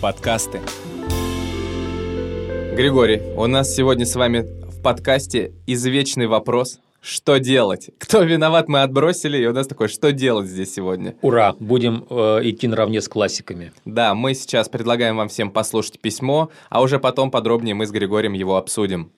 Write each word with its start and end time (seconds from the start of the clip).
Подкасты. 0.00 0.62
Григорий, 2.74 3.20
у 3.36 3.46
нас 3.46 3.74
сегодня 3.74 4.06
с 4.06 4.16
вами 4.16 4.46
в 4.62 4.80
подкасте 4.82 5.52
извечный 5.66 6.26
вопрос. 6.26 6.78
Что 7.02 7.38
делать? 7.38 7.90
Кто 7.98 8.22
виноват, 8.22 8.68
мы 8.68 8.80
отбросили, 8.80 9.36
и 9.36 9.46
у 9.46 9.52
нас 9.52 9.66
такой, 9.66 9.88
что 9.88 10.10
делать 10.12 10.48
здесь 10.48 10.72
сегодня? 10.72 11.16
Ура, 11.20 11.54
будем 11.60 12.06
э, 12.08 12.40
идти 12.44 12.66
наравне 12.66 13.02
с 13.02 13.08
классиками. 13.08 13.72
Да, 13.84 14.14
мы 14.14 14.32
сейчас 14.32 14.70
предлагаем 14.70 15.18
вам 15.18 15.28
всем 15.28 15.50
послушать 15.50 16.00
письмо, 16.00 16.48
а 16.70 16.80
уже 16.80 16.98
потом 16.98 17.30
подробнее 17.30 17.74
мы 17.74 17.86
с 17.86 17.90
Григорием 17.90 18.32
его 18.32 18.56
обсудим. 18.56 19.12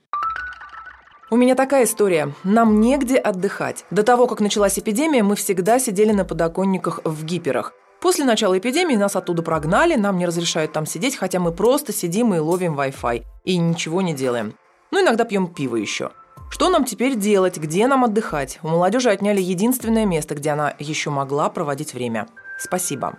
У 1.31 1.37
меня 1.37 1.55
такая 1.55 1.85
история. 1.85 2.35
Нам 2.43 2.81
негде 2.81 3.19
отдыхать. 3.19 3.85
До 3.91 4.03
того, 4.03 4.27
как 4.27 4.41
началась 4.41 4.79
эпидемия, 4.81 5.23
мы 5.23 5.37
всегда 5.37 5.79
сидели 5.79 6.11
на 6.11 6.25
подоконниках 6.25 7.01
в 7.05 7.25
гиперах. 7.25 7.73
После 8.03 8.25
начала 8.25 8.59
эпидемии 8.59 8.97
нас 8.97 9.15
оттуда 9.15 9.43
прогнали, 9.43 9.95
нам 9.95 10.19
не 10.19 10.27
разрешают 10.27 10.73
там 10.73 10.87
сидеть, 10.87 11.15
хотя 11.15 11.39
мы 11.39 11.53
просто 11.53 11.93
сидим 11.93 12.35
и 12.35 12.39
ловим 12.39 12.79
Wi-Fi. 12.79 13.23
И 13.45 13.57
ничего 13.57 14.03
не 14.03 14.13
делаем. 14.13 14.55
Ну, 14.91 15.01
иногда 15.01 15.25
пьем 15.25 15.47
пиво 15.47 15.77
еще. 15.77 16.11
Что 16.51 16.69
нам 16.69 16.85
теперь 16.85 17.15
делать? 17.15 17.59
Где 17.59 17.87
нам 17.87 18.05
отдыхать? 18.05 18.59
У 18.65 18.69
молодежи 18.69 19.09
отняли 19.09 19.41
единственное 19.41 20.05
место, 20.05 20.35
где 20.35 20.51
она 20.51 20.75
еще 20.81 21.11
могла 21.11 21.49
проводить 21.49 21.95
время. 21.95 22.27
Спасибо. 22.59 23.17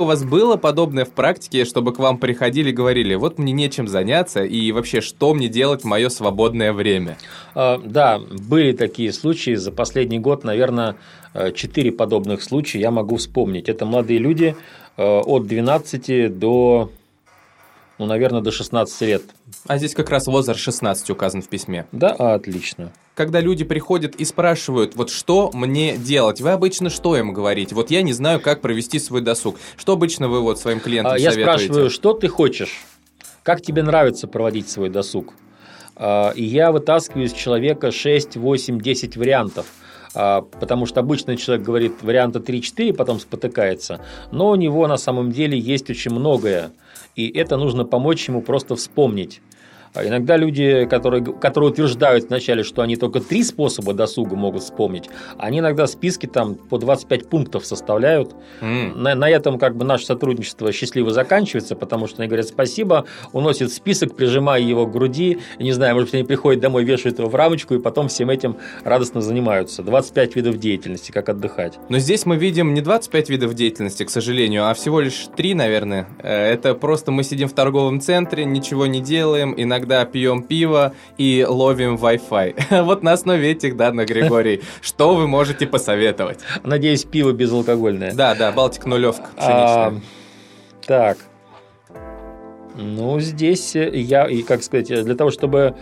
У 0.00 0.04
вас 0.04 0.22
было 0.22 0.56
подобное 0.56 1.04
в 1.04 1.10
практике, 1.10 1.64
чтобы 1.64 1.92
к 1.92 1.98
вам 1.98 2.18
приходили 2.18 2.70
и 2.70 2.72
говорили, 2.72 3.16
вот 3.16 3.38
мне 3.38 3.52
нечем 3.52 3.88
заняться, 3.88 4.44
и 4.44 4.70
вообще, 4.70 5.00
что 5.00 5.34
мне 5.34 5.48
делать 5.48 5.82
в 5.82 5.86
мое 5.86 6.08
свободное 6.08 6.72
время? 6.72 7.18
А, 7.54 7.80
да, 7.84 8.20
были 8.20 8.72
такие 8.72 9.12
случаи. 9.12 9.56
За 9.56 9.72
последний 9.72 10.20
год, 10.20 10.44
наверное, 10.44 10.96
четыре 11.54 11.90
подобных 11.90 12.42
случая 12.42 12.80
я 12.80 12.90
могу 12.90 13.16
вспомнить. 13.16 13.68
Это 13.68 13.86
молодые 13.86 14.18
люди 14.20 14.54
э, 14.96 15.02
от 15.02 15.46
12 15.46 16.38
до 16.38 16.90
ну, 17.98 18.06
наверное, 18.06 18.40
до 18.40 18.50
16 18.50 19.00
лет. 19.02 19.22
А 19.66 19.78
здесь 19.78 19.94
как 19.94 20.10
раз 20.10 20.26
возраст 20.26 20.60
16 20.60 21.10
указан 21.10 21.42
в 21.42 21.48
письме. 21.48 21.86
Да, 21.92 22.10
отлично. 22.10 22.92
Когда 23.14 23.40
люди 23.40 23.64
приходят 23.64 24.14
и 24.14 24.24
спрашивают, 24.24 24.94
вот 24.94 25.10
что 25.10 25.50
мне 25.52 25.96
делать, 25.96 26.40
вы 26.40 26.50
обычно 26.50 26.90
что 26.90 27.16
им 27.16 27.32
говорите? 27.32 27.74
Вот 27.74 27.90
я 27.90 28.02
не 28.02 28.12
знаю, 28.12 28.40
как 28.40 28.60
провести 28.60 28.98
свой 28.98 29.20
досуг. 29.20 29.56
Что 29.76 29.94
обычно 29.94 30.28
вы 30.28 30.40
вот 30.40 30.58
своим 30.60 30.78
клиентам 30.78 31.14
а, 31.14 31.18
я 31.18 31.32
советуете? 31.32 31.40
Я 31.40 31.58
спрашиваю, 31.58 31.90
что 31.90 32.12
ты 32.12 32.28
хочешь? 32.28 32.84
Как 33.42 33.60
тебе 33.62 33.82
нравится 33.82 34.28
проводить 34.28 34.68
свой 34.68 34.88
досуг? 34.88 35.34
А, 35.96 36.30
и 36.30 36.44
я 36.44 36.70
вытаскиваю 36.70 37.26
из 37.26 37.32
человека 37.32 37.90
6, 37.90 38.36
8, 38.36 38.80
10 38.80 39.16
вариантов– 39.16 39.66
а, 40.14 40.42
потому 40.42 40.86
что 40.86 41.00
обычно 41.00 41.36
человек 41.36 41.64
говорит 41.64 42.02
варианта 42.02 42.38
3-4, 42.38 42.92
потом 42.94 43.20
спотыкается, 43.20 44.00
но 44.32 44.50
у 44.50 44.54
него 44.54 44.86
на 44.86 44.96
самом 44.96 45.32
деле 45.32 45.58
есть 45.58 45.90
очень 45.90 46.12
многое, 46.12 46.72
и 47.18 47.36
это 47.36 47.56
нужно 47.56 47.84
помочь 47.84 48.28
ему 48.28 48.42
просто 48.42 48.76
вспомнить. 48.76 49.40
А 49.94 50.04
иногда 50.06 50.36
люди, 50.36 50.86
которые, 50.88 51.24
которые 51.24 51.70
утверждают 51.70 52.28
вначале, 52.28 52.62
что 52.62 52.82
они 52.82 52.96
только 52.96 53.20
три 53.20 53.42
способа 53.42 53.94
досуга 53.94 54.36
могут 54.36 54.62
вспомнить, 54.62 55.08
они 55.38 55.58
иногда 55.58 55.86
списки 55.86 56.26
там 56.26 56.54
по 56.54 56.78
25 56.78 57.28
пунктов 57.28 57.66
составляют. 57.66 58.34
Mm. 58.60 58.96
На, 58.96 59.14
на 59.14 59.28
этом 59.28 59.58
как 59.58 59.76
бы 59.76 59.84
наше 59.84 60.06
сотрудничество 60.06 60.72
счастливо 60.72 61.10
заканчивается, 61.10 61.74
потому 61.74 62.06
что 62.06 62.22
они 62.22 62.28
говорят 62.28 62.46
спасибо, 62.46 63.06
уносят 63.32 63.72
список, 63.72 64.14
прижимая 64.14 64.60
его 64.60 64.86
к 64.86 64.92
груди, 64.92 65.38
не 65.58 65.72
знаю, 65.72 65.94
может 65.94 66.14
они 66.14 66.24
приходят 66.24 66.60
домой, 66.60 66.84
вешают 66.84 67.18
его 67.18 67.28
в 67.28 67.34
рамочку, 67.34 67.74
и 67.74 67.78
потом 67.78 68.08
всем 68.08 68.30
этим 68.30 68.56
радостно 68.84 69.20
занимаются. 69.20 69.82
25 69.82 70.36
видов 70.36 70.58
деятельности, 70.58 71.10
как 71.10 71.28
отдыхать. 71.28 71.78
Но 71.88 71.98
здесь 71.98 72.26
мы 72.26 72.36
видим 72.36 72.74
не 72.74 72.80
25 72.80 73.30
видов 73.30 73.54
деятельности, 73.54 74.04
к 74.04 74.10
сожалению, 74.10 74.68
а 74.68 74.74
всего 74.74 75.00
лишь 75.00 75.28
три, 75.36 75.54
наверное. 75.54 76.06
Э, 76.22 76.52
это 76.52 76.74
просто 76.74 77.10
мы 77.10 77.24
сидим 77.24 77.48
в 77.48 77.52
торговом 77.52 78.00
центре, 78.00 78.44
ничего 78.44 78.86
не 78.86 79.00
делаем, 79.00 79.54
иногда 79.56 79.77
иногда 79.78 80.04
пьем 80.04 80.42
пиво 80.42 80.92
и 81.16 81.46
ловим 81.48 81.96
Wi-Fi. 81.96 82.82
Вот 82.88 83.02
на 83.02 83.12
основе 83.12 83.50
этих 83.50 83.76
данных, 83.76 84.08
Григорий, 84.08 84.62
что 84.80 85.14
вы 85.14 85.28
можете 85.28 85.66
посоветовать? 85.66 86.40
Надеюсь, 86.64 87.04
пиво 87.04 87.32
безалкогольное. 87.32 88.12
Да, 88.12 88.34
да, 88.34 88.52
Балтик 88.52 88.86
нулевка 88.86 89.28
пшеничная. 89.36 90.00
Так. 90.86 91.18
Ну, 92.74 93.20
здесь 93.20 93.74
я, 93.74 94.28
и 94.28 94.42
как 94.42 94.62
сказать, 94.62 94.86
для 94.86 95.14
того, 95.14 95.30
чтобы 95.30 95.74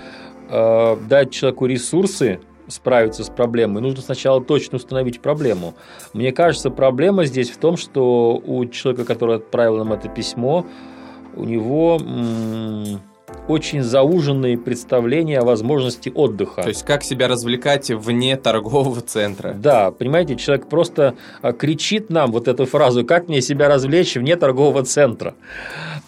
э, 0.48 0.96
дать 1.08 1.30
человеку 1.30 1.66
ресурсы, 1.66 2.40
справиться 2.68 3.22
с 3.22 3.28
проблемой, 3.28 3.80
нужно 3.80 4.02
сначала 4.02 4.42
точно 4.42 4.76
установить 4.76 5.20
проблему. 5.20 5.74
Мне 6.14 6.32
кажется, 6.32 6.70
проблема 6.70 7.24
здесь 7.24 7.50
в 7.50 7.58
том, 7.58 7.76
что 7.76 8.42
у 8.44 8.64
человека, 8.66 9.04
который 9.04 9.36
отправил 9.36 9.76
нам 9.76 9.92
это 9.92 10.08
письмо, 10.08 10.66
у 11.36 11.44
него 11.44 12.00
очень 13.48 13.82
зауженные 13.82 14.58
представления 14.58 15.40
о 15.40 15.44
возможности 15.44 16.10
отдыха. 16.14 16.62
То 16.62 16.68
есть, 16.68 16.84
как 16.84 17.02
себя 17.02 17.28
развлекать 17.28 17.90
вне 17.90 18.36
торгового 18.36 19.00
центра. 19.00 19.52
Да, 19.52 19.90
понимаете, 19.90 20.36
человек 20.36 20.68
просто 20.68 21.14
а, 21.42 21.52
кричит 21.52 22.10
нам 22.10 22.32
вот 22.32 22.48
эту 22.48 22.66
фразу 22.66 23.04
«как 23.04 23.28
мне 23.28 23.40
себя 23.40 23.68
развлечь 23.68 24.14
вне 24.14 24.36
торгового 24.36 24.84
центра?». 24.84 25.34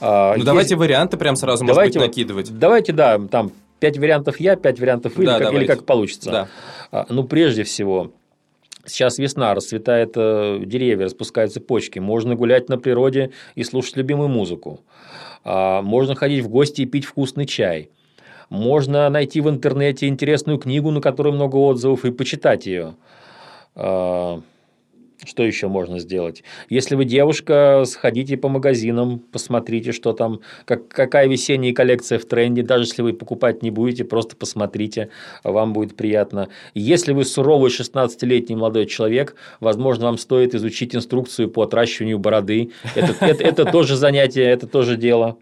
А, 0.00 0.30
ну, 0.30 0.34
Есть... 0.36 0.46
давайте 0.46 0.76
варианты 0.76 1.16
прям 1.16 1.36
сразу, 1.36 1.64
давайте, 1.64 1.98
может 1.98 2.10
быть, 2.10 2.16
накидывать. 2.16 2.58
Давайте, 2.58 2.92
да, 2.92 3.18
там 3.30 3.52
пять 3.80 3.98
вариантов 3.98 4.40
я, 4.40 4.56
пять 4.56 4.78
вариантов 4.78 5.16
вы, 5.16 5.26
да, 5.26 5.36
или, 5.36 5.44
как, 5.44 5.54
или 5.54 5.66
как 5.66 5.84
получится. 5.84 6.30
Да. 6.30 6.48
А, 6.92 7.06
ну, 7.08 7.24
прежде 7.24 7.64
всего, 7.64 8.12
Сейчас 8.88 9.18
весна, 9.18 9.54
расцветает 9.54 10.12
э, 10.16 10.62
деревья, 10.64 11.04
распускаются 11.04 11.60
почки. 11.60 11.98
Можно 11.98 12.34
гулять 12.34 12.68
на 12.68 12.78
природе 12.78 13.32
и 13.54 13.62
слушать 13.62 13.96
любимую 13.96 14.28
музыку. 14.28 14.80
А, 15.50 15.80
можно 15.80 16.14
ходить 16.14 16.44
в 16.44 16.48
гости 16.50 16.82
и 16.82 16.86
пить 16.86 17.06
вкусный 17.06 17.46
чай. 17.46 17.88
Можно 18.50 19.08
найти 19.08 19.40
в 19.40 19.48
интернете 19.48 20.06
интересную 20.06 20.58
книгу, 20.58 20.90
на 20.90 21.00
которой 21.00 21.32
много 21.32 21.56
отзывов, 21.56 22.04
и 22.04 22.10
почитать 22.10 22.66
ее. 22.66 22.94
Что 25.24 25.42
еще 25.42 25.66
можно 25.66 25.98
сделать? 25.98 26.44
Если 26.68 26.94
вы 26.94 27.04
девушка, 27.04 27.82
сходите 27.86 28.36
по 28.36 28.48
магазинам, 28.48 29.18
посмотрите, 29.18 29.90
что 29.90 30.12
там, 30.12 30.40
как, 30.64 30.86
какая 30.86 31.26
весенняя 31.26 31.74
коллекция 31.74 32.20
в 32.20 32.24
тренде. 32.24 32.62
Даже 32.62 32.84
если 32.84 33.02
вы 33.02 33.12
покупать 33.12 33.62
не 33.62 33.70
будете, 33.70 34.04
просто 34.04 34.36
посмотрите, 34.36 35.10
вам 35.42 35.72
будет 35.72 35.96
приятно. 35.96 36.50
Если 36.74 37.12
вы 37.12 37.24
суровый 37.24 37.70
16-летний 37.70 38.54
молодой 38.54 38.86
человек, 38.86 39.34
возможно, 39.58 40.06
вам 40.06 40.18
стоит 40.18 40.54
изучить 40.54 40.94
инструкцию 40.94 41.50
по 41.50 41.62
отращиванию 41.62 42.20
бороды. 42.20 42.70
Это, 42.94 43.12
это, 43.24 43.42
это 43.42 43.64
тоже 43.64 43.96
занятие, 43.96 44.44
это 44.44 44.68
тоже 44.68 44.96
дело. 44.96 45.38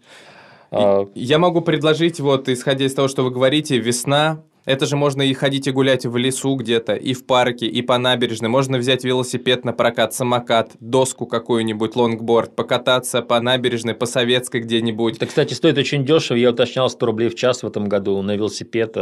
А, 0.71 1.07
Я 1.13 1.37
могу 1.37 1.61
предложить, 1.61 2.19
вот 2.19 2.49
исходя 2.49 2.85
из 2.85 2.95
того, 2.95 3.07
что 3.07 3.23
вы 3.23 3.29
говорите, 3.29 3.77
весна, 3.77 4.41
это 4.67 4.85
же 4.85 4.95
можно 4.95 5.23
и 5.23 5.33
ходить 5.33 5.65
и 5.67 5.71
гулять 5.71 6.05
в 6.05 6.15
лесу 6.17 6.55
где-то, 6.55 6.93
и 6.93 7.13
в 7.13 7.25
парке, 7.25 7.65
и 7.65 7.81
по 7.81 7.97
набережной. 7.97 8.49
Можно 8.49 8.77
взять 8.77 9.03
велосипед 9.03 9.65
на 9.65 9.73
прокат, 9.73 10.13
самокат, 10.13 10.73
доску 10.79 11.25
какую-нибудь, 11.25 11.95
лонгборд, 11.95 12.55
покататься 12.55 13.21
по 13.21 13.39
набережной, 13.39 13.95
по 13.95 14.05
советской 14.05 14.61
где-нибудь. 14.61 15.15
Это, 15.17 15.25
кстати, 15.25 15.53
стоит 15.53 15.77
очень 15.77 16.05
дешево. 16.05 16.37
Я 16.37 16.51
уточнял 16.51 16.89
100 16.89 17.05
рублей 17.05 17.29
в 17.29 17.35
час 17.35 17.63
в 17.63 17.67
этом 17.67 17.87
году 17.89 18.21
на 18.21 18.35
велосипед, 18.35 18.95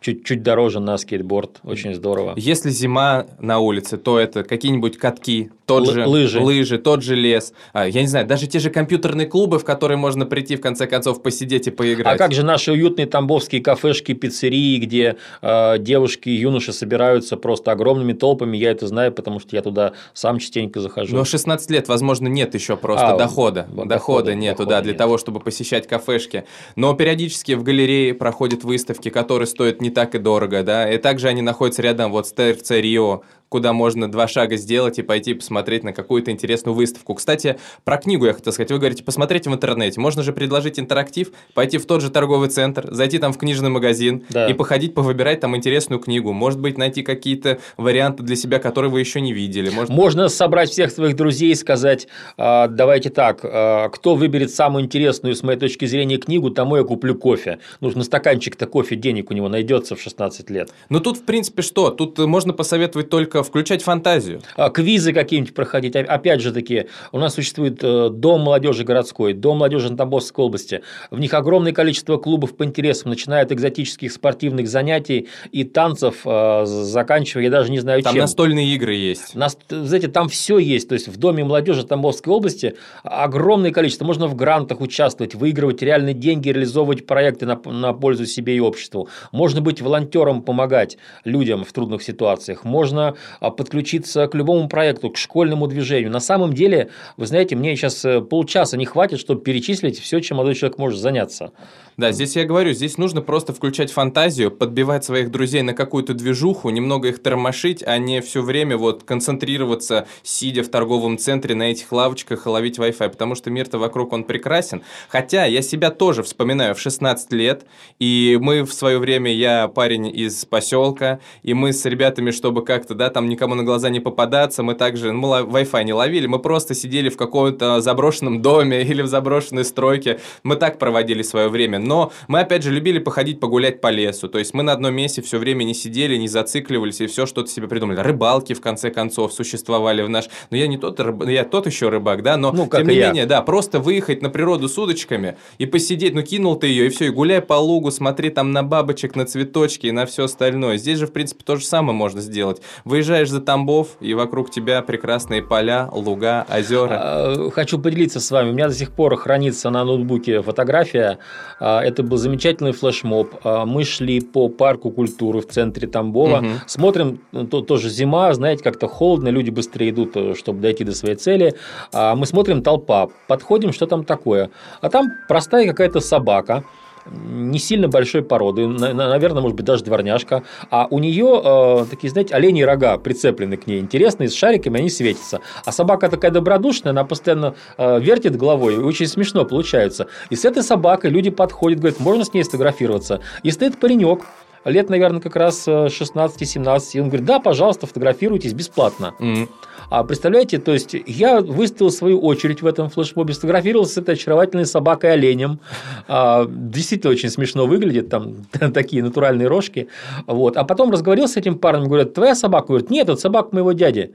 чуть-чуть 0.00 0.42
дороже 0.42 0.80
на 0.80 0.96
скейтборд. 0.96 1.60
Очень 1.62 1.94
здорово. 1.94 2.32
Если 2.36 2.70
зима 2.70 3.26
на 3.38 3.58
улице, 3.58 3.98
то 3.98 4.18
это 4.18 4.42
какие-нибудь 4.42 4.96
катки, 4.98 5.50
тот 5.66 5.86
Л- 5.86 5.92
же 5.92 6.06
лыжи. 6.06 6.40
лыжи, 6.40 6.78
тот 6.78 7.02
же 7.02 7.14
лес. 7.14 7.52
А, 7.72 7.86
я 7.86 8.00
не 8.00 8.06
знаю, 8.06 8.26
даже 8.26 8.46
те 8.46 8.58
же 8.58 8.70
компьютерные 8.70 9.26
клубы, 9.26 9.58
в 9.58 9.64
которые 9.64 9.96
можно 9.98 10.26
прийти 10.26 10.56
в 10.56 10.60
конце 10.60 10.86
концов 10.86 11.22
посидеть 11.22 11.66
и 11.66 11.70
поиграть. 11.70 12.14
А 12.14 12.18
как 12.18 12.32
же 12.32 12.42
наши 12.42 12.72
уютные 12.72 13.06
тамбовские 13.06 13.60
кафешки, 13.62 14.12
пиццерии, 14.12 14.78
где 14.78 14.93
э, 15.42 15.78
девушки 15.78 16.28
и 16.28 16.34
юноши 16.34 16.72
собираются 16.72 17.36
просто 17.36 17.72
огромными 17.72 18.12
толпами? 18.12 18.56
Я 18.56 18.70
это 18.70 18.86
знаю, 18.86 19.12
потому 19.12 19.40
что 19.40 19.56
я 19.56 19.62
туда 19.62 19.92
сам 20.12 20.38
частенько 20.38 20.80
захожу. 20.80 21.14
Но 21.16 21.24
16 21.24 21.70
лет, 21.70 21.88
возможно, 21.88 22.28
нет 22.28 22.54
еще 22.54 22.76
просто 22.76 23.14
а, 23.14 23.16
дохода. 23.16 23.62
Дохода, 23.68 23.88
дохода 23.88 24.34
нету, 24.34 24.58
дохода 24.58 24.76
да, 24.76 24.82
для 24.82 24.92
нет. 24.92 24.98
того, 24.98 25.18
чтобы 25.18 25.40
посещать 25.40 25.86
кафешки. 25.86 26.44
Но 26.76 26.94
периодически 26.94 27.52
в 27.52 27.62
галерее 27.62 28.14
проходят 28.14 28.64
выставки, 28.64 29.10
которые 29.10 29.46
стоят 29.46 29.80
не 29.80 29.90
так 29.90 30.14
и 30.14 30.18
дорого, 30.18 30.62
да, 30.62 30.90
и 30.90 30.98
также 30.98 31.28
они 31.28 31.42
находятся 31.42 31.82
рядом 31.82 32.12
вот 32.12 32.26
с 32.26 32.32
ТРЦ 32.32 32.70
Рио, 32.72 33.22
куда 33.54 33.72
можно 33.72 34.10
два 34.10 34.26
шага 34.26 34.56
сделать 34.56 34.98
и 34.98 35.02
пойти 35.02 35.32
посмотреть 35.32 35.84
на 35.84 35.92
какую-то 35.92 36.32
интересную 36.32 36.74
выставку. 36.74 37.14
Кстати, 37.14 37.56
про 37.84 37.98
книгу 37.98 38.26
я 38.26 38.32
хотел 38.32 38.52
сказать. 38.52 38.72
Вы 38.72 38.78
говорите, 38.78 39.04
посмотрите 39.04 39.48
в 39.48 39.54
интернете. 39.54 40.00
Можно 40.00 40.24
же 40.24 40.32
предложить 40.32 40.80
интерактив, 40.80 41.30
пойти 41.54 41.78
в 41.78 41.86
тот 41.86 42.00
же 42.02 42.10
торговый 42.10 42.48
центр, 42.48 42.88
зайти 42.92 43.20
там 43.20 43.32
в 43.32 43.38
книжный 43.38 43.70
магазин 43.70 44.24
Да. 44.30 44.48
и 44.48 44.54
походить, 44.54 44.92
повыбирать 44.92 45.38
там 45.38 45.54
интересную 45.54 46.00
книгу. 46.00 46.32
Может 46.32 46.58
быть, 46.58 46.76
найти 46.78 47.02
какие-то 47.04 47.60
варианты 47.76 48.24
для 48.24 48.34
себя, 48.34 48.58
которые 48.58 48.90
вы 48.90 48.98
еще 48.98 49.20
не 49.20 49.32
видели. 49.32 49.70
Может, 49.70 49.90
Можно 49.90 50.28
собрать 50.28 50.70
всех 50.70 50.90
своих 50.90 51.14
друзей 51.14 51.52
и 51.52 51.54
сказать, 51.54 52.08
«А, 52.36 52.66
давайте 52.66 53.10
так, 53.10 53.38
а, 53.44 53.88
кто 53.90 54.16
выберет 54.16 54.50
самую 54.50 54.84
интересную, 54.84 55.36
с 55.36 55.44
моей 55.44 55.60
точки 55.60 55.84
зрения, 55.84 56.16
книгу, 56.16 56.50
тому 56.50 56.74
я 56.74 56.82
куплю 56.82 57.14
кофе. 57.14 57.60
Нужно 57.80 58.02
стаканчик-то 58.02 58.66
кофе, 58.66 58.96
денег 58.96 59.30
у 59.30 59.34
него 59.34 59.48
найдется 59.48 59.94
в 59.94 60.00
16 60.00 60.50
лет. 60.50 60.72
Ну 60.88 60.98
тут, 60.98 61.18
в 61.18 61.22
принципе, 61.22 61.62
что? 61.62 61.90
Тут 61.90 62.18
можно 62.18 62.52
посоветовать 62.52 63.10
только 63.10 63.43
включать 63.44 63.82
фантазию. 63.82 64.40
А, 64.56 64.70
Квизы 64.70 65.12
какие-нибудь 65.12 65.54
проходить. 65.54 65.94
Опять 65.96 66.40
же 66.40 66.52
таки, 66.52 66.86
у 67.12 67.18
нас 67.18 67.34
существует 67.34 67.78
э, 67.82 68.08
Дом 68.10 68.40
молодежи 68.42 68.84
городской, 68.84 69.32
Дом 69.32 69.58
молодежи 69.58 69.90
на 69.90 69.96
Тамбовской 69.96 70.44
области. 70.44 70.82
В 71.10 71.20
них 71.20 71.32
огромное 71.34 71.72
количество 71.72 72.16
клубов 72.16 72.56
по 72.56 72.64
интересам, 72.64 73.10
начиная 73.10 73.42
от 73.44 73.52
экзотических 73.52 74.12
спортивных 74.12 74.68
занятий 74.68 75.28
и 75.52 75.64
танцев, 75.64 76.22
э, 76.24 76.62
заканчивая, 76.66 77.44
я 77.44 77.50
даже 77.50 77.70
не 77.70 77.78
знаю 77.78 78.02
Там 78.02 78.14
чем. 78.14 78.22
настольные 78.22 78.74
игры 78.74 78.94
есть. 78.94 79.34
Нас, 79.34 79.56
знаете, 79.68 80.08
там 80.08 80.28
все 80.28 80.58
есть. 80.58 80.88
То 80.88 80.94
есть 80.94 81.08
в 81.08 81.16
Доме 81.16 81.44
молодежи 81.44 81.84
Тамбовской 81.84 82.32
области 82.32 82.74
огромное 83.02 83.70
количество. 83.70 84.04
Можно 84.04 84.26
в 84.26 84.34
грантах 84.34 84.80
участвовать, 84.80 85.34
выигрывать 85.34 85.82
реальные 85.82 86.14
деньги, 86.14 86.48
реализовывать 86.48 87.06
проекты 87.06 87.46
на, 87.46 87.60
на 87.64 87.92
пользу 87.92 88.26
себе 88.26 88.56
и 88.56 88.60
обществу. 88.60 89.08
Можно 89.32 89.60
быть 89.60 89.80
волонтером, 89.80 90.42
помогать 90.42 90.98
людям 91.24 91.64
в 91.64 91.72
трудных 91.72 92.02
ситуациях. 92.02 92.64
Можно 92.64 93.14
подключиться 93.40 94.26
к 94.26 94.34
любому 94.34 94.68
проекту, 94.68 95.10
к 95.10 95.16
школьному 95.16 95.66
движению. 95.66 96.10
На 96.10 96.20
самом 96.20 96.52
деле, 96.52 96.90
вы 97.16 97.26
знаете, 97.26 97.56
мне 97.56 97.76
сейчас 97.76 98.04
э, 98.04 98.20
полчаса 98.20 98.76
не 98.76 98.86
хватит, 98.86 99.20
чтобы 99.20 99.42
перечислить 99.42 99.98
все, 99.98 100.20
чем 100.20 100.38
молодой 100.38 100.54
человек 100.54 100.78
может 100.78 101.00
заняться. 101.00 101.52
Да, 101.96 102.10
здесь 102.10 102.34
я 102.34 102.44
говорю, 102.44 102.72
здесь 102.72 102.98
нужно 102.98 103.22
просто 103.22 103.52
включать 103.52 103.92
фантазию, 103.92 104.50
подбивать 104.50 105.04
своих 105.04 105.30
друзей 105.30 105.62
на 105.62 105.74
какую-то 105.74 106.12
движуху, 106.12 106.70
немного 106.70 107.08
их 107.08 107.22
тормошить, 107.22 107.84
а 107.86 107.98
не 107.98 108.20
все 108.20 108.42
время 108.42 108.76
вот 108.76 109.04
концентрироваться, 109.04 110.08
сидя 110.24 110.64
в 110.64 110.68
торговом 110.68 111.18
центре 111.18 111.54
на 111.54 111.70
этих 111.70 111.92
лавочках 111.92 112.46
и 112.46 112.48
ловить 112.48 112.78
Wi-Fi, 112.78 113.10
потому 113.10 113.36
что 113.36 113.50
мир-то 113.50 113.78
вокруг 113.78 114.12
он 114.12 114.24
прекрасен. 114.24 114.82
Хотя 115.08 115.44
я 115.44 115.62
себя 115.62 115.90
тоже 115.90 116.24
вспоминаю 116.24 116.74
в 116.74 116.80
16 116.80 117.32
лет, 117.32 117.64
и 118.00 118.38
мы 118.40 118.64
в 118.64 118.72
свое 118.72 118.98
время, 118.98 119.32
я 119.32 119.68
парень 119.68 120.08
из 120.08 120.44
поселка, 120.46 121.20
и 121.44 121.54
мы 121.54 121.72
с 121.72 121.84
ребятами, 121.84 122.32
чтобы 122.32 122.64
как-то, 122.64 122.96
да, 122.96 123.08
там 123.14 123.28
никому 123.28 123.54
на 123.54 123.62
глаза 123.62 123.88
не 123.88 124.00
попадаться, 124.00 124.62
мы 124.62 124.74
также, 124.74 125.12
ну, 125.12 125.28
мы 125.28 125.60
Wi-Fi 125.62 125.84
не 125.84 125.92
ловили, 125.94 126.26
мы 126.26 126.38
просто 126.38 126.74
сидели 126.74 127.08
в 127.08 127.16
каком-то 127.16 127.80
заброшенном 127.80 128.42
доме 128.42 128.82
или 128.90 129.00
в 129.02 129.06
заброшенной 129.06 129.64
стройке, 129.64 130.20
мы 130.42 130.56
так 130.56 130.78
проводили 130.78 131.22
свое 131.22 131.48
время. 131.48 131.78
Но 131.78 132.12
мы, 132.28 132.40
опять 132.40 132.62
же, 132.62 132.70
любили 132.70 132.98
походить, 132.98 133.40
погулять 133.40 133.80
по 133.80 133.90
лесу. 133.90 134.28
То 134.28 134.38
есть 134.38 134.52
мы 134.52 134.62
на 134.62 134.72
одном 134.72 134.94
месте 134.94 135.22
все 135.22 135.38
время 135.38 135.64
не 135.64 135.72
сидели, 135.74 136.16
не 136.16 136.28
зацикливались 136.28 137.00
и 137.00 137.06
все 137.06 137.24
что-то 137.26 137.48
себе 137.50 137.68
придумали. 137.68 138.00
Рыбалки, 138.00 138.52
в 138.52 138.60
конце 138.60 138.90
концов, 138.90 139.32
существовали 139.32 140.02
в 140.02 140.08
наш... 140.08 140.26
Ну, 140.50 140.56
я 140.56 140.66
не 140.66 140.76
тот, 140.76 140.98
рыб- 141.00 141.30
я 141.30 141.44
тот 141.44 141.66
еще 141.66 141.88
рыбак, 141.88 142.22
да, 142.22 142.36
но 142.36 142.52
Ну, 142.52 142.68
тем 142.70 142.88
не 142.88 142.96
я. 142.96 143.08
менее, 143.08 143.26
да, 143.26 143.40
просто 143.42 143.78
выехать 143.78 144.20
на 144.22 144.28
природу 144.30 144.68
с 144.68 144.76
удочками 144.76 145.36
и 145.58 145.66
посидеть, 145.66 146.14
ну, 146.14 146.22
кинул 146.22 146.56
ты 146.56 146.66
ее, 146.66 146.86
и 146.86 146.88
все, 146.88 147.06
и 147.06 147.10
гуляй 147.10 147.40
по 147.40 147.54
лугу, 147.54 147.90
смотри 147.90 148.30
там 148.30 148.50
на 148.52 148.62
бабочек, 148.62 149.14
на 149.16 149.24
цветочки 149.24 149.86
и 149.86 149.92
на 149.92 150.06
все 150.06 150.24
остальное. 150.24 150.76
Здесь 150.78 150.98
же, 150.98 151.06
в 151.06 151.12
принципе, 151.12 151.42
то 151.44 151.56
же 151.56 151.64
самое 151.64 151.96
можно 151.96 152.20
сделать. 152.20 152.60
Выезжаешь 153.04 153.28
за 153.28 153.42
Тамбов, 153.42 153.88
и 154.00 154.14
вокруг 154.14 154.50
тебя 154.50 154.80
прекрасные 154.80 155.42
поля, 155.42 155.90
луга, 155.92 156.46
озера. 156.50 156.88
А, 157.02 157.50
Хочу 157.50 157.78
поделиться 157.78 158.18
с 158.18 158.30
вами. 158.30 158.48
У 158.48 158.52
меня 158.54 158.68
до 158.68 158.74
сих 158.74 158.92
пор 158.92 159.14
хранится 159.16 159.68
на 159.68 159.84
ноутбуке 159.84 160.40
фотография. 160.40 161.18
А, 161.60 161.82
Это 161.82 162.02
был 162.02 162.16
замечательный 162.16 162.72
флешмоб. 162.72 163.34
А, 163.44 163.66
Мы 163.66 163.84
шли 163.84 164.20
по 164.22 164.48
парку 164.48 164.90
культуры 164.90 165.40
в 165.42 165.48
центре 165.48 165.86
Тамбова. 165.86 166.38
Мгм. 166.40 166.52
Смотрим, 166.66 167.20
ну, 167.32 167.46
то- 167.46 167.60
тоже 167.60 167.90
зима, 167.90 168.32
знаете, 168.32 168.64
как-то 168.64 168.88
холодно, 168.88 169.28
люди 169.28 169.50
быстрее 169.50 169.90
идут, 169.90 170.16
э, 170.16 170.34
чтобы 170.34 170.60
дойти 170.60 170.82
до 170.84 170.94
своей 170.94 171.16
цели. 171.16 171.52
Мы 171.92 172.24
смотрим 172.24 172.62
толпа, 172.62 173.08
подходим, 173.28 173.74
что 173.74 173.86
там 173.86 174.04
такое. 174.04 174.48
А 174.80 174.88
там 174.88 175.08
простая 175.28 175.66
какая-то 175.66 176.00
собака 176.00 176.64
не 177.10 177.58
сильно 177.58 177.88
большой 177.88 178.22
породы, 178.22 178.66
на- 178.66 178.92
на- 178.94 179.08
наверное, 179.08 179.42
может 179.42 179.56
быть, 179.56 179.66
даже 179.66 179.84
дворняжка, 179.84 180.42
а 180.70 180.86
у 180.90 180.98
нее 180.98 181.40
э, 181.44 181.84
такие, 181.90 182.10
знаете, 182.10 182.34
оленьи 182.34 182.62
рога 182.62 182.96
прицеплены 182.98 183.56
к 183.56 183.66
ней, 183.66 183.80
интересные, 183.80 184.28
с 184.28 184.34
шариками, 184.34 184.78
они 184.80 184.90
светятся. 184.90 185.40
А 185.64 185.72
собака 185.72 186.08
такая 186.08 186.30
добродушная, 186.30 186.90
она 186.92 187.04
постоянно 187.04 187.54
э, 187.76 188.00
вертит 188.00 188.36
головой, 188.36 188.74
и 188.74 188.78
очень 188.78 189.06
смешно 189.06 189.44
получается. 189.44 190.06
И 190.30 190.36
с 190.36 190.44
этой 190.44 190.62
собакой 190.62 191.10
люди 191.10 191.30
подходят, 191.30 191.78
говорят, 191.80 192.00
можно 192.00 192.24
с 192.24 192.32
ней 192.32 192.42
сфотографироваться. 192.44 193.20
И 193.42 193.50
стоит 193.50 193.78
паренек, 193.78 194.20
лет, 194.64 194.88
наверное, 194.88 195.20
как 195.20 195.36
раз 195.36 195.64
э, 195.68 195.86
16-17, 195.88 196.80
и 196.94 197.00
он 197.00 197.08
говорит, 197.08 197.26
да, 197.26 197.38
пожалуйста, 197.38 197.86
фотографируйтесь 197.86 198.54
бесплатно. 198.54 199.14
М. 199.20 199.48
А 199.90 200.04
представляете, 200.04 200.58
то 200.58 200.72
есть 200.72 200.94
я 201.06 201.40
выставил 201.40 201.90
свою 201.90 202.20
очередь 202.20 202.62
в 202.62 202.66
этом 202.66 202.90
флешмобе, 202.90 203.34
сфотографировался 203.34 203.94
с 203.94 203.98
этой 203.98 204.14
очаровательной 204.14 204.66
собакой 204.66 205.12
оленем. 205.12 205.60
А, 206.08 206.46
действительно 206.48 207.12
очень 207.12 207.30
смешно 207.30 207.66
выглядит, 207.66 208.08
там 208.08 208.34
такие 208.72 209.02
натуральные 209.02 209.48
рожки. 209.48 209.88
Вот. 210.26 210.56
А 210.56 210.64
потом 210.64 210.90
разговаривал 210.90 211.28
с 211.28 211.36
этим 211.36 211.58
парнем, 211.58 211.86
говорят, 211.86 212.14
твоя 212.14 212.34
собака? 212.34 212.68
Говорит, 212.68 212.90
нет, 212.90 213.08
это 213.08 213.20
собака 213.20 213.48
моего 213.52 213.72
дяди. 213.72 214.14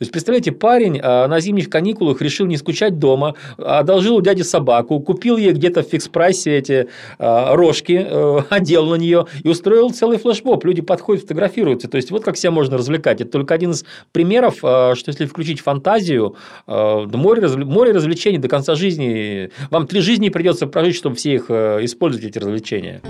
То 0.00 0.04
есть, 0.04 0.12
представляете, 0.12 0.52
парень 0.52 0.98
а, 1.02 1.28
на 1.28 1.40
зимних 1.40 1.68
каникулах 1.68 2.22
решил 2.22 2.46
не 2.46 2.56
скучать 2.56 2.98
дома, 2.98 3.34
одолжил 3.58 4.16
у 4.16 4.22
дяди 4.22 4.40
собаку, 4.40 4.98
купил 4.98 5.36
ей 5.36 5.52
где-то 5.52 5.82
в 5.82 5.92
фикс-прайсе 5.92 6.56
эти 6.56 6.88
а, 7.18 7.54
рожки, 7.54 8.02
э, 8.02 8.38
одел 8.48 8.86
на 8.86 8.94
нее 8.94 9.26
и 9.44 9.48
устроил 9.48 9.90
целый 9.90 10.16
флешмоб. 10.16 10.64
Люди 10.64 10.80
подходят, 10.80 11.24
фотографируются. 11.24 11.86
То 11.86 11.96
есть, 11.98 12.10
вот 12.10 12.24
как 12.24 12.38
себя 12.38 12.50
можно 12.50 12.78
развлекать. 12.78 13.20
Это 13.20 13.30
только 13.30 13.52
один 13.52 13.72
из 13.72 13.84
примеров, 14.10 14.60
а, 14.62 14.94
что 14.94 15.10
если 15.10 15.26
включить 15.26 15.60
фантазию, 15.60 16.34
море, 16.66 17.46
море 17.48 17.92
развлечений 17.92 18.38
до 18.38 18.48
конца 18.48 18.76
жизни. 18.76 19.50
Вам 19.68 19.86
три 19.86 20.00
жизни 20.00 20.30
придется 20.30 20.66
прожить, 20.66 20.96
чтобы 20.96 21.16
все 21.16 21.34
их 21.34 21.50
э, 21.50 21.84
использовать, 21.84 22.24
эти 22.24 22.38
развлечения. 22.38 23.02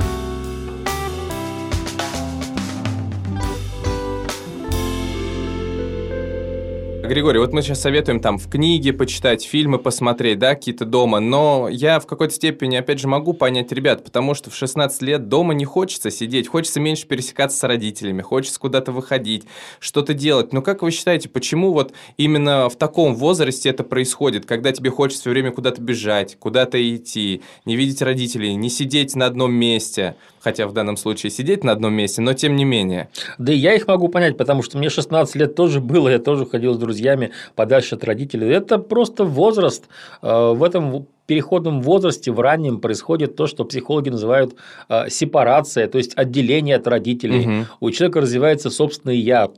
Григорий, 7.10 7.40
вот 7.40 7.52
мы 7.52 7.60
сейчас 7.62 7.80
советуем 7.80 8.20
там 8.20 8.38
в 8.38 8.48
книге 8.48 8.92
почитать, 8.92 9.42
фильмы 9.42 9.80
посмотреть, 9.80 10.38
да, 10.38 10.54
какие-то 10.54 10.84
дома, 10.84 11.18
но 11.18 11.66
я 11.68 11.98
в 11.98 12.06
какой-то 12.06 12.32
степени, 12.32 12.76
опять 12.76 13.00
же, 13.00 13.08
могу 13.08 13.32
понять 13.32 13.72
ребят, 13.72 14.04
потому 14.04 14.32
что 14.34 14.48
в 14.48 14.54
16 14.54 15.02
лет 15.02 15.26
дома 15.26 15.52
не 15.52 15.64
хочется 15.64 16.12
сидеть, 16.12 16.46
хочется 16.46 16.78
меньше 16.78 17.08
пересекаться 17.08 17.58
с 17.58 17.64
родителями, 17.64 18.22
хочется 18.22 18.60
куда-то 18.60 18.92
выходить, 18.92 19.42
что-то 19.80 20.14
делать. 20.14 20.52
Но 20.52 20.62
как 20.62 20.82
вы 20.82 20.92
считаете, 20.92 21.28
почему 21.28 21.72
вот 21.72 21.92
именно 22.16 22.68
в 22.68 22.76
таком 22.76 23.16
возрасте 23.16 23.70
это 23.70 23.82
происходит, 23.82 24.46
когда 24.46 24.70
тебе 24.70 24.90
хочется 24.90 25.22
все 25.22 25.30
время 25.30 25.50
куда-то 25.50 25.82
бежать, 25.82 26.36
куда-то 26.38 26.78
идти, 26.94 27.42
не 27.64 27.74
видеть 27.74 28.02
родителей, 28.02 28.54
не 28.54 28.70
сидеть 28.70 29.16
на 29.16 29.26
одном 29.26 29.52
месте, 29.52 30.14
хотя 30.40 30.66
в 30.66 30.72
данном 30.72 30.96
случае 30.96 31.30
сидеть 31.30 31.64
на 31.64 31.72
одном 31.72 31.94
месте, 31.94 32.20
но 32.22 32.34
тем 32.34 32.56
не 32.56 32.64
менее. 32.64 33.08
Да 33.38 33.52
и 33.52 33.56
я 33.56 33.74
их 33.74 33.86
могу 33.86 34.08
понять, 34.08 34.36
потому 34.36 34.62
что 34.62 34.78
мне 34.78 34.90
16 34.90 35.36
лет 35.36 35.54
тоже 35.54 35.80
было, 35.80 36.08
я 36.08 36.18
тоже 36.18 36.46
ходил 36.46 36.74
с 36.74 36.78
друзьями 36.78 37.30
подальше 37.54 37.94
от 37.94 38.04
родителей. 38.04 38.48
Это 38.48 38.78
просто 38.78 39.24
возраст. 39.24 39.84
Э, 40.22 40.52
В 40.52 40.62
этом 40.62 41.06
переходном 41.26 41.80
возрасте, 41.80 42.32
в 42.32 42.40
раннем, 42.40 42.80
происходит 42.80 43.36
то, 43.36 43.46
что 43.46 43.64
психологи 43.64 44.08
называют 44.08 44.56
э, 44.88 45.08
сепарация, 45.10 45.86
то 45.86 45.98
есть 45.98 46.12
отделение 46.16 46.76
от 46.76 46.88
родителей. 46.88 47.46
Мгм. 47.46 47.66
У 47.78 47.90
человека 47.90 48.20
развивается 48.20 48.68
собственное 48.70 49.14
«я». 49.14 49.48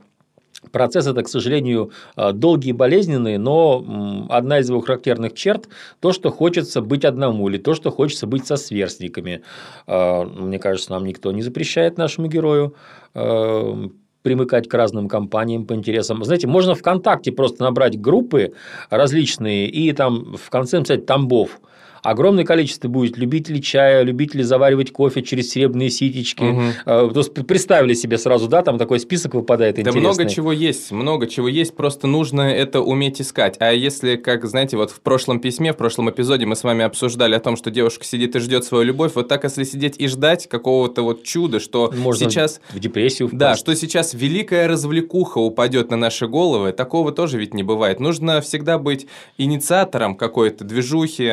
Процесс 0.71 1.07
это, 1.07 1.23
к 1.23 1.27
сожалению, 1.27 1.91
э, 2.15 2.31
долгий 2.31 2.69
и 2.69 2.73
болезненный, 2.73 3.37
но 3.37 4.25
одна 4.29 4.59
из 4.59 4.69
его 4.69 4.81
характерных 4.81 5.33
черт– 5.33 5.67
то, 5.99 6.11
что 6.11 6.31
хочется 6.31 6.81
быть 6.81 7.05
одному, 7.05 7.49
или 7.49 7.57
то, 7.57 7.73
что 7.73 7.91
хочется 7.91 8.27
быть 8.27 8.47
со 8.47 8.55
сверстниками. 8.55 9.43
Э, 9.87 10.23
Мне 10.23 10.59
кажется, 10.59 10.91
нам 10.91 11.05
никто 11.05 11.31
не 11.31 11.41
запрещает 11.41 11.97
нашему 11.97 12.27
герою 12.27 12.75
э, 13.13 13.87
примыкать 14.23 14.67
к 14.67 14.73
разным 14.73 15.07
компаниям 15.07 15.65
по 15.65 15.73
интересам. 15.73 16.23
Знаете, 16.23 16.47
можно 16.47 16.73
ВКонтакте 16.75 17.31
просто 17.31 17.63
набрать 17.63 17.99
группы 17.99 18.53
различные 18.89 19.67
и 19.67 19.91
там 19.91 20.35
в 20.35 20.49
конце 20.49 20.79
написать 20.79 21.05
Тамбов. 21.05 21.59
Огромное 22.03 22.43
количество 22.43 22.87
будет 22.87 23.17
любителей 23.17 23.61
чая, 23.61 24.03
любителей 24.03 24.43
заваривать 24.43 24.91
кофе 24.91 25.23
через 25.23 25.49
серебряные 25.49 25.89
ситечки. 25.89 26.43
Угу. 26.43 27.11
То 27.13 27.19
есть 27.19 27.33
представили 27.33 27.93
себе 27.93 28.17
сразу, 28.17 28.47
да, 28.47 28.61
там 28.61 28.77
такой 28.77 28.99
список 28.99 29.33
выпадает 29.33 29.79
интересный. 29.79 30.01
Да 30.01 30.07
много 30.09 30.29
чего 30.29 30.51
есть, 30.51 30.91
много 30.91 31.27
чего 31.27 31.47
есть, 31.47 31.75
просто 31.75 32.07
нужно 32.07 32.41
это 32.41 32.81
уметь 32.81 33.21
искать. 33.21 33.55
А 33.59 33.71
если, 33.71 34.15
как, 34.17 34.45
знаете, 34.45 34.77
вот 34.77 34.91
в 34.91 34.99
прошлом 35.01 35.39
письме, 35.39 35.73
в 35.73 35.77
прошлом 35.77 36.09
эпизоде 36.09 36.45
мы 36.45 36.55
с 36.55 36.63
вами 36.63 36.83
обсуждали 36.83 37.35
о 37.35 37.39
том, 37.39 37.55
что 37.55 37.71
девушка 37.71 38.03
сидит 38.05 38.35
и 38.35 38.39
ждет 38.39 38.65
свою 38.65 38.83
любовь, 38.83 39.13
вот 39.15 39.27
так, 39.27 39.43
если 39.43 39.63
сидеть 39.63 39.95
и 39.97 40.07
ждать 40.07 40.47
какого-то 40.47 41.01
вот 41.01 41.23
чуда, 41.23 41.59
что 41.59 41.93
Можно 41.95 42.29
сейчас... 42.29 42.59
в 42.71 42.79
депрессию 42.79 43.27
впасть. 43.29 43.39
Да, 43.39 43.55
что 43.55 43.75
сейчас 43.75 44.13
великая 44.13 44.67
развлекуха 44.67 45.37
упадет 45.37 45.89
на 45.89 45.97
наши 45.97 46.27
головы, 46.27 46.71
такого 46.73 47.11
тоже 47.11 47.37
ведь 47.37 47.53
не 47.53 47.63
бывает. 47.63 47.99
Нужно 47.99 48.41
всегда 48.41 48.77
быть 48.77 49.07
инициатором 49.37 50.15
какой-то 50.15 50.63
движухи. 50.63 51.23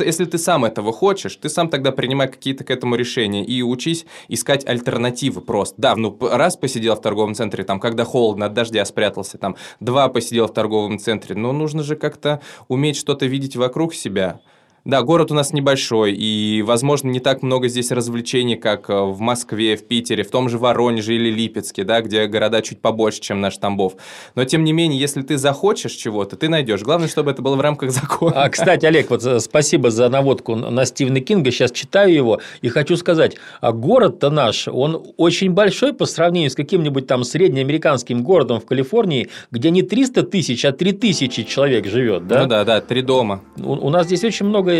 Если 0.00 0.24
ты 0.24 0.38
сам 0.38 0.64
этого 0.64 0.92
хочешь, 0.92 1.36
ты 1.36 1.48
сам 1.48 1.68
тогда 1.68 1.92
принимай 1.92 2.28
какие-то 2.28 2.64
к 2.64 2.70
этому 2.70 2.96
решения 2.96 3.44
и 3.44 3.62
учись 3.62 4.06
искать 4.28 4.66
альтернативы 4.66 5.40
просто. 5.40 5.74
Да, 5.78 5.96
ну 5.96 6.16
раз 6.20 6.56
посидел 6.56 6.96
в 6.96 7.00
торговом 7.00 7.34
центре, 7.34 7.64
там, 7.64 7.80
когда 7.80 8.04
холодно, 8.04 8.46
от 8.46 8.54
дождя 8.54 8.84
спрятался, 8.84 9.38
там, 9.38 9.56
два 9.80 10.08
посидел 10.08 10.46
в 10.46 10.52
торговом 10.52 10.98
центре, 10.98 11.34
но 11.36 11.52
нужно 11.52 11.82
же 11.82 11.96
как-то 11.96 12.40
уметь 12.68 12.96
что-то 12.96 13.26
видеть 13.26 13.56
вокруг 13.56 13.94
себя. 13.94 14.40
Да, 14.86 15.02
город 15.02 15.32
у 15.32 15.34
нас 15.34 15.52
небольшой, 15.52 16.14
и, 16.14 16.62
возможно, 16.62 17.08
не 17.08 17.18
так 17.18 17.42
много 17.42 17.66
здесь 17.66 17.90
развлечений, 17.90 18.54
как 18.54 18.88
э, 18.88 18.94
в 18.94 19.18
Москве, 19.18 19.76
в 19.76 19.84
Питере, 19.84 20.22
в 20.22 20.30
том 20.30 20.48
же 20.48 20.58
Воронеже 20.58 21.16
или 21.16 21.28
Липецке, 21.28 21.82
да, 21.82 22.00
где 22.02 22.26
города 22.26 22.62
чуть 22.62 22.80
побольше, 22.80 23.20
чем 23.20 23.40
наш 23.40 23.56
Тамбов. 23.56 23.94
Но, 24.36 24.44
тем 24.44 24.62
не 24.62 24.72
менее, 24.72 25.00
если 25.00 25.22
ты 25.22 25.38
захочешь 25.38 25.90
чего-то, 25.90 26.36
ты 26.36 26.48
найдешь. 26.48 26.82
Главное, 26.82 27.08
чтобы 27.08 27.32
это 27.32 27.42
было 27.42 27.56
в 27.56 27.60
рамках 27.60 27.90
закона. 27.90 28.44
А, 28.44 28.48
кстати, 28.48 28.86
Олег, 28.86 29.10
вот 29.10 29.24
э, 29.24 29.40
спасибо 29.40 29.90
за 29.90 30.08
наводку 30.08 30.54
на 30.54 30.84
Стивена 30.84 31.18
Кинга. 31.18 31.50
Сейчас 31.50 31.72
читаю 31.72 32.14
его 32.14 32.40
и 32.60 32.68
хочу 32.68 32.96
сказать, 32.96 33.38
а 33.60 33.72
город-то 33.72 34.30
наш, 34.30 34.68
он 34.68 35.04
очень 35.16 35.50
большой 35.50 35.94
по 35.94 36.06
сравнению 36.06 36.50
с 36.52 36.54
каким-нибудь 36.54 37.08
там 37.08 37.24
среднеамериканским 37.24 38.22
городом 38.22 38.60
в 38.60 38.66
Калифорнии, 38.66 39.30
где 39.50 39.70
не 39.70 39.82
300 39.82 40.22
тысяч, 40.22 40.64
а 40.64 40.70
3 40.70 40.92
тысячи 40.92 41.42
человек 41.42 41.86
живет, 41.86 42.28
да? 42.28 42.42
Ну 42.42 42.48
да, 42.48 42.64
да, 42.64 42.80
три 42.80 43.02
дома. 43.02 43.42
У, 43.56 43.72
у 43.72 43.90
нас 43.90 44.06
здесь 44.06 44.22
очень 44.22 44.46
много 44.46 44.75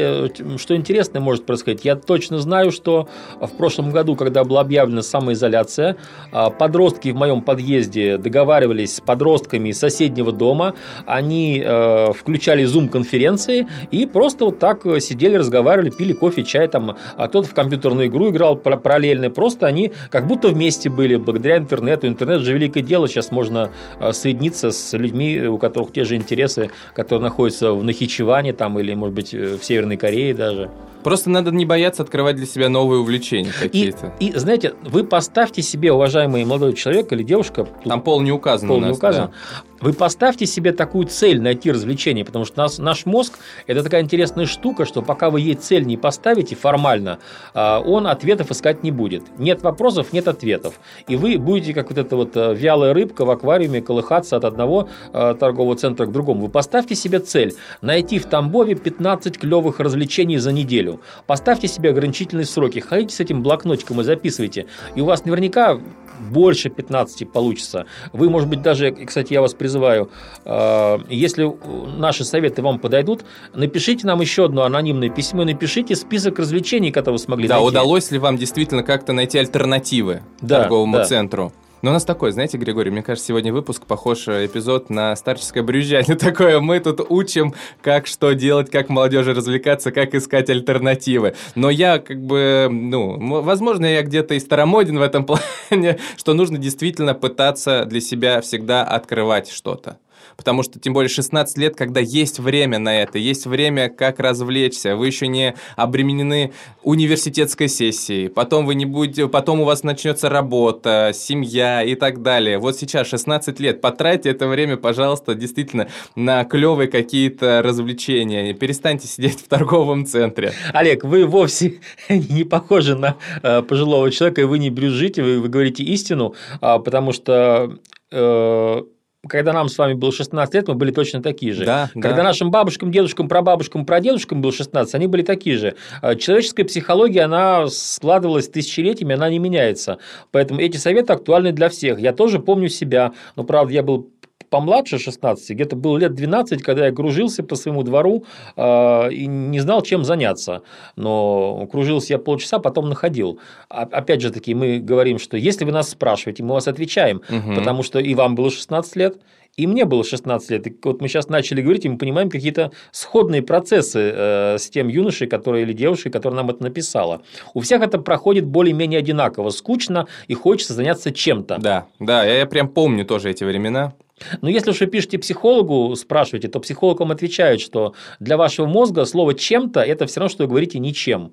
что 0.58 0.76
интересное 0.76 1.20
может 1.20 1.46
происходить. 1.46 1.84
Я 1.84 1.96
точно 1.96 2.38
знаю, 2.38 2.70
что 2.72 3.08
в 3.40 3.50
прошлом 3.56 3.90
году, 3.90 4.16
когда 4.16 4.44
была 4.44 4.60
объявлена 4.60 5.02
самоизоляция, 5.02 5.96
а, 6.32 6.50
подростки 6.50 7.10
в 7.10 7.16
моем 7.16 7.42
подъезде 7.42 8.18
договаривались 8.18 8.96
с 8.96 9.00
подростками 9.00 9.70
из 9.70 9.78
соседнего 9.78 10.32
дома, 10.32 10.74
они 11.06 11.62
э, 11.64 12.12
включали 12.12 12.64
зум-конференции 12.64 13.66
и 13.90 14.06
просто 14.06 14.46
вот 14.46 14.58
так 14.58 14.82
сидели, 15.00 15.36
разговаривали, 15.36 15.90
пили 15.90 16.12
кофе, 16.12 16.42
чай, 16.42 16.68
там, 16.68 16.96
а 17.16 17.28
кто-то 17.28 17.48
в 17.48 17.54
компьютерную 17.54 18.08
игру 18.08 18.30
играл 18.30 18.56
параллельно, 18.56 19.30
просто 19.30 19.66
они 19.66 19.92
как 20.10 20.26
будто 20.26 20.48
вместе 20.48 20.90
были. 20.90 21.16
Благодаря 21.16 21.58
интернету. 21.58 22.06
Интернет 22.06 22.42
же 22.42 22.52
великое 22.52 22.82
дело, 22.82 23.08
сейчас 23.08 23.30
можно 23.30 23.70
э, 24.00 24.12
соединиться 24.12 24.70
с 24.70 24.96
людьми, 24.96 25.42
у 25.42 25.58
которых 25.58 25.92
те 25.92 26.04
же 26.04 26.16
интересы, 26.16 26.70
которые 26.94 27.22
находятся 27.22 27.72
в 27.72 27.84
Нахичеване 27.84 28.52
там, 28.52 28.78
или, 28.78 28.94
может 28.94 29.14
быть, 29.14 29.32
в 29.32 29.62
Северной 29.62 29.85
Корее, 29.94 30.34
даже. 30.34 30.70
Просто 31.04 31.30
надо 31.30 31.52
не 31.52 31.64
бояться 31.64 32.02
открывать 32.02 32.34
для 32.34 32.46
себя 32.46 32.68
новые 32.68 32.98
увлечения 32.98 33.52
какие-то. 33.52 34.12
И, 34.18 34.30
и 34.30 34.36
знаете, 34.36 34.74
вы 34.82 35.04
поставьте 35.04 35.62
себе, 35.62 35.92
уважаемый 35.92 36.44
молодой 36.44 36.72
человек 36.72 37.12
или 37.12 37.22
девушка... 37.22 37.68
Там 37.84 38.02
пол 38.02 38.22
не 38.22 38.32
указан 38.32 38.68
Пол 38.68 38.80
не 38.80 38.90
указан. 38.90 39.26
Да. 39.26 39.32
Вы 39.80 39.92
поставьте 39.92 40.46
себе 40.46 40.72
такую 40.72 41.06
цель 41.06 41.40
найти 41.40 41.70
развлечение, 41.70 42.24
потому 42.24 42.44
что 42.44 42.58
нас, 42.58 42.78
наш 42.78 43.04
мозг– 43.04 43.38
это 43.66 43.82
такая 43.82 44.02
интересная 44.02 44.46
штука, 44.46 44.86
что 44.86 45.02
пока 45.02 45.30
вы 45.30 45.40
ей 45.40 45.54
цель 45.54 45.84
не 45.84 45.96
поставите 45.96 46.56
формально, 46.56 47.18
а, 47.52 47.80
он 47.80 48.06
ответов 48.06 48.50
искать 48.50 48.82
не 48.82 48.90
будет. 48.90 49.22
Нет 49.38 49.62
вопросов– 49.62 50.08
нет 50.12 50.28
ответов. 50.28 50.80
И 51.08 51.16
вы 51.16 51.36
будете 51.38 51.74
как 51.74 51.90
вот 51.90 51.98
эта 51.98 52.16
вот 52.16 52.36
э, 52.36 52.54
вялая 52.54 52.94
рыбка 52.94 53.24
в 53.24 53.30
аквариуме 53.30 53.82
колыхаться 53.82 54.36
от 54.36 54.44
одного 54.44 54.88
э, 55.12 55.34
торгового 55.38 55.76
центра 55.76 56.06
к 56.06 56.12
другому. 56.12 56.42
Вы 56.42 56.48
поставьте 56.48 56.94
себе 56.94 57.18
цель– 57.18 57.54
найти 57.82 58.18
в 58.18 58.26
Тамбове 58.26 58.74
15 58.74 59.38
клевых 59.38 59.80
развлечений 59.80 60.38
за 60.38 60.52
неделю. 60.52 61.00
Поставьте 61.26 61.68
себе 61.68 61.90
ограничительные 61.90 62.46
сроки, 62.46 62.78
ходите 62.78 63.14
с 63.14 63.20
этим 63.20 63.42
блокнотиком 63.42 64.00
и 64.00 64.04
записывайте. 64.04 64.66
И 64.94 65.00
у 65.00 65.04
вас 65.04 65.24
наверняка 65.24 65.78
больше 66.20 66.68
15 66.68 67.30
получится. 67.30 67.86
Вы, 68.12 68.30
может 68.30 68.48
быть, 68.48 68.62
даже, 68.62 68.90
кстати, 68.92 69.32
я 69.32 69.40
вас 69.40 69.54
призываю, 69.66 70.10
э, 70.44 70.98
если 71.08 71.52
наши 71.98 72.24
советы 72.24 72.62
вам 72.62 72.78
подойдут, 72.78 73.24
напишите 73.54 74.06
нам 74.06 74.20
еще 74.20 74.44
одно 74.44 74.62
анонимное 74.62 75.10
письмо, 75.10 75.44
напишите 75.44 75.96
список 75.96 76.38
развлечений, 76.38 76.92
которые 76.92 77.18
вы 77.18 77.24
смогли 77.24 77.48
да, 77.48 77.56
найти. 77.56 77.72
Да, 77.72 77.80
удалось 77.80 78.10
ли 78.12 78.18
вам 78.18 78.36
действительно 78.36 78.84
как-то 78.84 79.12
найти 79.12 79.38
альтернативы 79.38 80.22
да, 80.40 80.60
торговому 80.60 80.98
да. 80.98 81.04
центру? 81.04 81.52
Но 81.82 81.90
у 81.90 81.92
нас 81.92 82.04
такой, 82.04 82.32
знаете, 82.32 82.56
Григорий, 82.56 82.90
мне 82.90 83.02
кажется, 83.02 83.28
сегодня 83.28 83.52
выпуск 83.52 83.86
похож 83.86 84.28
э, 84.28 84.46
эпизод 84.46 84.88
на 84.90 85.14
старческое 85.14 85.62
брюзжание. 85.62 86.16
Такое, 86.16 86.60
мы 86.60 86.80
тут 86.80 87.00
учим, 87.08 87.54
как 87.82 88.06
что 88.06 88.32
делать, 88.32 88.70
как 88.70 88.88
молодежи 88.88 89.34
развлекаться, 89.34 89.92
как 89.92 90.14
искать 90.14 90.48
альтернативы. 90.48 91.34
Но 91.54 91.68
я 91.70 91.98
как 91.98 92.20
бы, 92.22 92.68
ну, 92.70 93.42
возможно, 93.42 93.84
я 93.86 94.02
где-то 94.02 94.34
и 94.34 94.40
старомоден 94.40 94.98
в 94.98 95.02
этом 95.02 95.24
плане, 95.70 95.98
что 96.16 96.32
нужно 96.32 96.58
действительно 96.58 97.14
пытаться 97.14 97.84
для 97.84 98.00
себя 98.00 98.40
всегда 98.40 98.82
открывать 98.82 99.50
что-то 99.50 99.98
потому 100.36 100.62
что 100.62 100.78
тем 100.78 100.92
более 100.92 101.08
16 101.08 101.58
лет, 101.58 101.76
когда 101.76 102.00
есть 102.00 102.38
время 102.38 102.78
на 102.78 103.02
это, 103.02 103.18
есть 103.18 103.46
время, 103.46 103.88
как 103.88 104.20
развлечься, 104.20 104.96
вы 104.96 105.06
еще 105.06 105.26
не 105.26 105.54
обременены 105.76 106.52
университетской 106.82 107.68
сессией, 107.68 108.28
потом 108.28 108.66
вы 108.66 108.74
не 108.74 108.86
будете, 108.86 109.28
потом 109.28 109.60
у 109.60 109.64
вас 109.64 109.82
начнется 109.82 110.28
работа, 110.28 111.12
семья 111.14 111.82
и 111.82 111.94
так 111.94 112.22
далее. 112.22 112.58
Вот 112.58 112.76
сейчас 112.76 113.08
16 113.08 113.60
лет, 113.60 113.80
потратьте 113.80 114.30
это 114.30 114.46
время, 114.46 114.76
пожалуйста, 114.76 115.34
действительно 115.34 115.88
на 116.14 116.44
клевые 116.44 116.88
какие-то 116.88 117.62
развлечения, 117.62 118.52
перестаньте 118.54 119.08
сидеть 119.08 119.40
в 119.40 119.48
торговом 119.48 120.06
центре. 120.06 120.52
Олег, 120.72 121.04
вы 121.04 121.26
вовсе 121.26 121.80
не 122.08 122.44
похожи 122.44 122.96
на 122.96 123.16
э, 123.42 123.62
пожилого 123.62 124.10
человека, 124.10 124.40
и 124.40 124.44
вы 124.44 124.58
не 124.58 124.70
брюзжите, 124.70 125.22
вы, 125.22 125.40
вы 125.40 125.48
говорите 125.48 125.82
истину, 125.84 126.34
а, 126.60 126.78
потому 126.78 127.12
что 127.12 127.78
э, 128.10 128.82
когда 129.26 129.52
нам 129.52 129.68
с 129.68 129.78
вами 129.78 129.94
было 129.94 130.12
16 130.12 130.54
лет, 130.54 130.68
мы 130.68 130.74
были 130.74 130.90
точно 130.90 131.22
такие 131.22 131.52
же. 131.52 131.64
Да, 131.64 131.90
когда 131.94 132.16
да. 132.16 132.22
нашим 132.24 132.50
бабушкам, 132.50 132.90
дедушкам, 132.90 133.28
прабабушкам, 133.28 133.84
прадедушкам 133.84 134.40
было 134.40 134.52
16, 134.52 134.94
они 134.94 135.06
были 135.06 135.22
такие 135.22 135.56
же. 135.56 135.76
А 136.02 136.14
человеческая 136.14 136.64
психология, 136.64 137.22
она 137.22 137.66
складывалась 137.68 138.48
тысячелетиями, 138.48 139.14
она 139.14 139.28
не 139.28 139.38
меняется. 139.38 139.98
Поэтому 140.30 140.60
эти 140.60 140.76
советы 140.76 141.12
актуальны 141.12 141.52
для 141.52 141.68
всех. 141.68 141.98
Я 141.98 142.12
тоже 142.12 142.38
помню 142.38 142.68
себя, 142.68 143.12
но, 143.36 143.44
правда, 143.44 143.72
я 143.72 143.82
был 143.82 144.10
помладше 144.50 144.98
16, 144.98 145.50
где-то 145.50 145.76
было 145.76 145.98
лет 145.98 146.14
12, 146.14 146.62
когда 146.62 146.86
я 146.86 146.92
кружился 146.92 147.42
по 147.42 147.56
своему 147.56 147.82
двору 147.82 148.24
э, 148.56 149.12
и 149.12 149.26
не 149.26 149.60
знал, 149.60 149.82
чем 149.82 150.04
заняться. 150.04 150.62
Но 150.96 151.66
кружился 151.70 152.14
я 152.14 152.18
полчаса, 152.18 152.58
потом 152.58 152.88
находил. 152.88 153.38
А, 153.68 153.82
опять 153.82 154.20
же 154.20 154.30
таки, 154.30 154.54
мы 154.54 154.78
говорим, 154.78 155.18
что 155.18 155.36
если 155.36 155.64
вы 155.64 155.72
нас 155.72 155.90
спрашиваете, 155.90 156.42
мы 156.42 156.54
вас 156.54 156.68
отвечаем, 156.68 157.22
угу. 157.28 157.54
потому 157.54 157.82
что 157.82 157.98
и 157.98 158.14
вам 158.14 158.34
было 158.34 158.50
16 158.50 158.96
лет, 158.96 159.18
и 159.56 159.66
мне 159.66 159.84
было 159.84 160.04
16 160.04 160.50
лет. 160.50 160.66
И 160.66 160.76
вот 160.82 161.00
мы 161.00 161.08
сейчас 161.08 161.28
начали 161.28 161.62
говорить, 161.62 161.84
и 161.84 161.88
мы 161.88 161.98
понимаем 161.98 162.28
какие-то 162.30 162.72
сходные 162.90 163.42
процессы 163.42 164.12
э, 164.14 164.58
с 164.58 164.68
тем 164.68 164.88
юношей, 164.88 165.26
который, 165.26 165.62
или 165.62 165.72
девушкой, 165.72 166.10
которая 166.10 166.36
нам 166.36 166.50
это 166.50 166.62
написала. 166.62 167.22
У 167.54 167.60
всех 167.60 167.82
это 167.82 167.98
проходит 167.98 168.44
более-менее 168.44 168.98
одинаково. 168.98 169.50
Скучно 169.50 170.06
и 170.28 170.34
хочется 170.34 170.74
заняться 170.74 171.12
чем-то. 171.12 171.58
Да, 171.58 171.86
да, 171.98 172.24
я, 172.24 172.38
я 172.38 172.46
прям 172.46 172.68
помню 172.68 173.04
тоже 173.04 173.30
эти 173.30 173.44
времена. 173.44 173.94
Но 174.40 174.48
если 174.48 174.70
уж 174.70 174.80
вы 174.80 174.86
пишете 174.86 175.18
психологу, 175.18 175.94
спрашиваете, 175.96 176.48
то 176.48 176.60
психолог 176.60 177.00
вам 177.00 177.12
отвечает, 177.12 177.60
что 177.60 177.94
для 178.18 178.36
вашего 178.36 178.66
мозга 178.66 179.04
слово 179.04 179.34
«чем-то»– 179.34 179.80
это 179.82 180.06
все 180.06 180.20
равно, 180.20 180.30
что 180.30 180.44
вы 180.44 180.48
говорите 180.48 180.78
«ничем». 180.78 181.32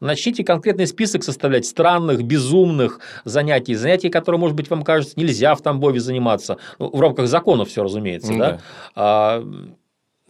Начните 0.00 0.44
конкретный 0.44 0.86
список 0.86 1.22
составлять 1.22 1.66
странных, 1.66 2.22
безумных 2.22 3.00
занятий, 3.24 3.74
занятий, 3.74 4.08
которые, 4.08 4.38
может 4.38 4.56
быть, 4.56 4.70
вам 4.70 4.82
кажется, 4.82 5.18
нельзя 5.18 5.54
в 5.54 5.62
Тамбове 5.62 6.00
заниматься, 6.00 6.56
ну, 6.78 6.90
в 6.90 7.00
рамках 7.00 7.28
закона 7.28 7.66
все, 7.66 7.82
разумеется, 7.82 8.32
mm, 8.32 8.38
да? 8.38 8.60
да? 8.96 9.42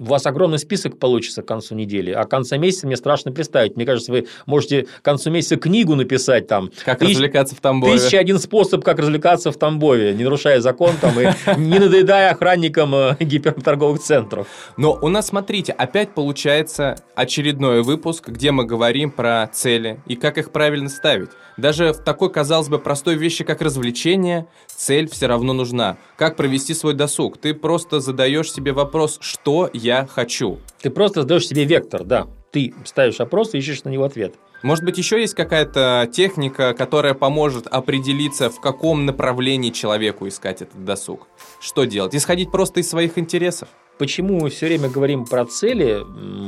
У 0.00 0.04
вас 0.04 0.24
огромный 0.24 0.58
список 0.58 0.98
получится 0.98 1.42
к 1.42 1.46
концу 1.46 1.74
недели, 1.74 2.10
а 2.10 2.24
к 2.24 2.30
концу 2.30 2.58
месяца 2.58 2.86
мне 2.86 2.96
страшно 2.96 3.32
представить. 3.32 3.76
Мне 3.76 3.84
кажется, 3.84 4.10
вы 4.10 4.28
можете 4.46 4.84
к 4.84 5.02
концу 5.02 5.30
месяца 5.30 5.56
книгу 5.56 5.94
написать 5.94 6.46
там. 6.46 6.70
Как 6.86 6.98
тысяч, 6.98 7.16
развлекаться 7.16 7.54
в 7.54 7.60
Тамбове. 7.60 7.98
Тысяча 7.98 8.18
один 8.18 8.38
способ, 8.38 8.82
как 8.82 8.98
развлекаться 8.98 9.52
в 9.52 9.58
Тамбове, 9.58 10.14
не 10.14 10.24
нарушая 10.24 10.62
закон 10.62 10.92
там 11.02 11.20
и 11.20 11.26
не 11.58 11.78
надоедая 11.78 12.30
охранникам 12.30 12.94
э, 12.94 13.16
гиперторговых 13.20 14.00
центров. 14.00 14.46
Но 14.78 14.98
у 15.02 15.08
нас, 15.08 15.26
смотрите, 15.26 15.72
опять 15.72 16.14
получается 16.14 16.96
очередной 17.14 17.82
выпуск, 17.82 18.30
где 18.30 18.52
мы 18.52 18.64
говорим 18.64 19.10
про 19.10 19.46
цели 19.52 20.00
и 20.06 20.16
как 20.16 20.38
их 20.38 20.50
правильно 20.50 20.88
ставить. 20.88 21.28
Даже 21.58 21.92
в 21.92 21.98
такой, 21.98 22.32
казалось 22.32 22.68
бы, 22.68 22.78
простой 22.78 23.16
вещи, 23.16 23.44
как 23.44 23.60
развлечение, 23.60 24.46
цель 24.66 25.10
все 25.10 25.26
равно 25.26 25.52
нужна. 25.52 25.98
Как 26.16 26.36
провести 26.36 26.72
свой 26.72 26.94
досуг? 26.94 27.36
Ты 27.36 27.52
просто 27.52 28.00
задаешь 28.00 28.50
себе 28.50 28.72
вопрос, 28.72 29.18
что 29.20 29.68
я 29.74 29.89
хочу. 30.10 30.58
Ты 30.80 30.90
просто 30.90 31.22
задаешь 31.22 31.46
себе 31.46 31.64
вектор, 31.64 32.04
да. 32.04 32.26
Ты 32.52 32.74
ставишь 32.84 33.20
опрос 33.20 33.54
и 33.54 33.58
ищешь 33.58 33.84
на 33.84 33.90
него 33.90 34.04
ответ. 34.04 34.34
Может 34.62 34.84
быть, 34.84 34.98
еще 34.98 35.20
есть 35.20 35.34
какая-то 35.34 36.08
техника, 36.12 36.74
которая 36.74 37.14
поможет 37.14 37.66
определиться, 37.66 38.50
в 38.50 38.60
каком 38.60 39.06
направлении 39.06 39.70
человеку 39.70 40.28
искать 40.28 40.60
этот 40.60 40.84
досуг? 40.84 41.28
Что 41.60 41.84
делать? 41.84 42.14
Исходить 42.14 42.50
просто 42.50 42.80
из 42.80 42.90
своих 42.90 43.16
интересов? 43.16 43.68
Почему 43.98 44.40
мы 44.40 44.50
все 44.50 44.66
время 44.66 44.88
говорим 44.90 45.24
про 45.24 45.46
цели? 45.46 46.00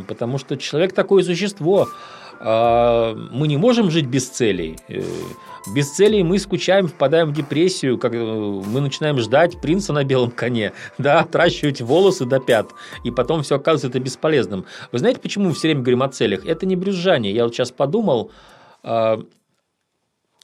Потому 0.09 0.39
что 0.39 0.57
человек 0.57 0.93
такое 0.93 1.23
существо. 1.23 1.89
А, 2.41 3.15
мы 3.15 3.49
не 3.49 3.57
можем 3.57 3.91
жить 3.91 4.07
без 4.07 4.29
целей. 4.29 4.79
Без 5.67 5.91
целей 5.91 6.23
мы 6.23 6.39
скучаем, 6.39 6.89
впадаем 6.89 7.29
в 7.29 7.35
депрессию, 7.35 7.99
как 7.99 8.15
э, 8.15 8.19
мы 8.19 8.81
начинаем 8.81 9.19
ждать 9.19 9.61
принца 9.61 9.93
на 9.93 10.05
белом 10.05 10.31
коне, 10.31 10.73
да, 10.99 11.21
отращивать 11.21 11.81
волосы 11.81 12.25
до 12.25 12.41
пят, 12.41 12.73
и 13.05 13.11
потом 13.11 13.43
все 13.43 13.57
оказывается 13.57 13.89
это 13.89 14.01
бесполезным. 14.01 14.67
Вы 14.91 14.99
знаете, 14.99 15.21
почему 15.21 15.49
мы 15.49 15.55
все 15.55 15.69
время 15.69 15.83
говорим 15.83 16.03
о 16.03 16.09
целях? 16.09 16.45
Это 16.47 16.67
не 16.67 16.77
брюзжание. 16.77 17.33
Я 17.33 17.45
вот 17.45 17.55
сейчас 17.55 17.71
подумал, 17.71 18.33
а, 18.83 19.21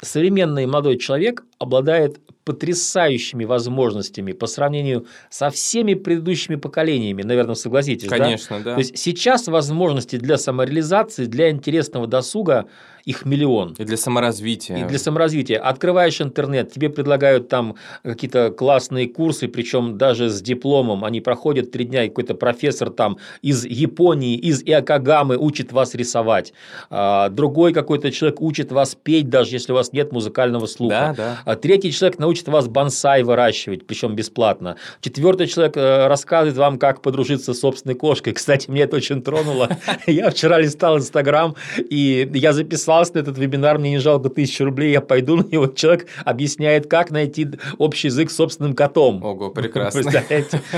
современный 0.00 0.66
молодой 0.66 0.98
человек 0.98 1.44
обладает 1.58 2.20
потрясающими 2.44 3.44
возможностями 3.44 4.32
по 4.32 4.46
сравнению 4.46 5.06
со 5.28 5.50
всеми 5.50 5.94
предыдущими 5.94 6.56
поколениями, 6.56 7.22
наверное, 7.22 7.54
согласитесь, 7.54 8.08
Конечно, 8.08 8.58
да? 8.58 8.64
да. 8.64 8.74
То 8.74 8.78
есть 8.78 8.96
сейчас 8.96 9.48
возможности 9.48 10.16
для 10.16 10.38
самореализации, 10.38 11.26
для 11.26 11.50
интересного 11.50 12.06
досуга 12.06 12.66
их 13.08 13.24
миллион. 13.24 13.74
И 13.78 13.84
для 13.84 13.96
саморазвития. 13.96 14.76
И 14.76 14.84
для 14.84 14.98
саморазвития. 14.98 15.58
Открываешь 15.58 16.20
интернет, 16.20 16.70
тебе 16.70 16.90
предлагают 16.90 17.48
там 17.48 17.76
какие-то 18.02 18.50
классные 18.50 19.08
курсы, 19.08 19.48
причем 19.48 19.96
даже 19.96 20.28
с 20.28 20.42
дипломом. 20.42 21.06
Они 21.06 21.22
проходят 21.22 21.70
три 21.70 21.86
дня, 21.86 22.04
и 22.04 22.08
какой-то 22.08 22.34
профессор 22.34 22.90
там 22.90 23.16
из 23.40 23.64
Японии, 23.64 24.36
из 24.36 24.62
Иокагамы 24.62 25.38
учит 25.38 25.72
вас 25.72 25.94
рисовать. 25.94 26.52
А, 26.90 27.30
другой 27.30 27.72
какой-то 27.72 28.10
человек 28.10 28.42
учит 28.42 28.72
вас 28.72 28.94
петь, 28.94 29.30
даже 29.30 29.56
если 29.56 29.72
у 29.72 29.76
вас 29.76 29.94
нет 29.94 30.12
музыкального 30.12 30.66
слуха. 30.66 31.14
Да, 31.16 31.24
да. 31.24 31.38
А 31.46 31.56
третий 31.56 31.92
человек 31.92 32.18
научит 32.18 32.48
вас 32.48 32.68
бонсай 32.68 33.22
выращивать, 33.22 33.86
причем 33.86 34.16
бесплатно. 34.16 34.76
Четвертый 35.00 35.46
человек 35.46 35.78
э, 35.78 36.08
рассказывает 36.08 36.58
вам, 36.58 36.78
как 36.78 37.00
подружиться 37.00 37.54
с 37.54 37.60
собственной 37.60 37.94
кошкой. 37.94 38.34
Кстати, 38.34 38.70
мне 38.70 38.82
это 38.82 38.96
очень 38.96 39.22
тронуло. 39.22 39.70
Я 40.06 40.28
вчера 40.28 40.58
листал 40.60 40.98
Инстаграм, 40.98 41.56
и 41.78 42.30
я 42.34 42.52
записал 42.52 42.97
на 43.14 43.20
этот 43.20 43.38
вебинар, 43.38 43.78
мне 43.78 43.90
не 43.90 43.98
жалко 43.98 44.28
тысячи 44.28 44.62
рублей, 44.62 44.92
я 44.92 45.00
пойду 45.00 45.36
на 45.36 45.44
него. 45.44 45.66
Человек 45.68 46.06
объясняет, 46.24 46.86
как 46.86 47.10
найти 47.10 47.48
общий 47.78 48.08
язык 48.08 48.30
с 48.30 48.36
собственным 48.36 48.74
котом. 48.74 49.22
Ого, 49.22 49.50
прекрасно. 49.54 50.10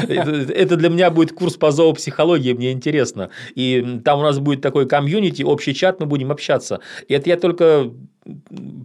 Это 0.03 0.77
для 0.77 0.89
меня 0.89 1.11
будет 1.11 1.33
курс 1.33 1.57
по 1.57 1.71
зоопсихологии, 1.71 2.53
мне 2.53 2.73
интересно. 2.73 3.31
И 3.55 4.01
там 4.05 4.21
у 4.21 4.23
нас 4.23 4.39
будет 4.39 4.61
такой 4.61 4.87
комьюнити, 4.87 5.43
общий 5.43 5.75
чат, 5.75 6.01
мы 6.01 6.07
будем 6.07 6.31
общаться. 6.31 6.81
И 7.09 7.15
это 7.15 7.29
я 7.29 7.37
только 7.37 7.91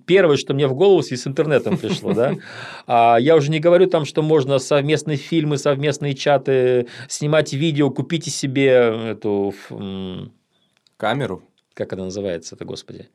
первое, 0.05 0.37
что 0.37 0.53
мне 0.53 0.67
в 0.67 0.73
голову 0.73 1.01
с 1.01 1.27
интернетом 1.27 1.77
пришло, 1.77 2.13
да. 2.13 2.35
А 2.87 3.17
я 3.17 3.35
уже 3.35 3.51
не 3.51 3.59
говорю 3.59 3.87
там, 3.87 4.05
что 4.05 4.21
можно 4.21 4.59
совместные 4.59 5.17
фильмы, 5.17 5.57
совместные 5.57 6.13
чаты, 6.13 6.87
снимать 7.07 7.53
видео, 7.53 7.89
купите 7.89 8.29
себе 8.29 9.11
эту 9.11 9.53
камеру 10.97 11.43
как 11.75 11.93
она 11.93 12.05
называется, 12.05 12.55
это, 12.55 12.65
господи, 12.65 13.09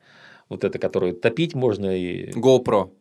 вот 0.47 0.63
это, 0.63 0.79
которую 0.79 1.13
топить 1.13 1.53
можно 1.53 1.97
и... 1.97 2.31
GoPro. 2.31 2.91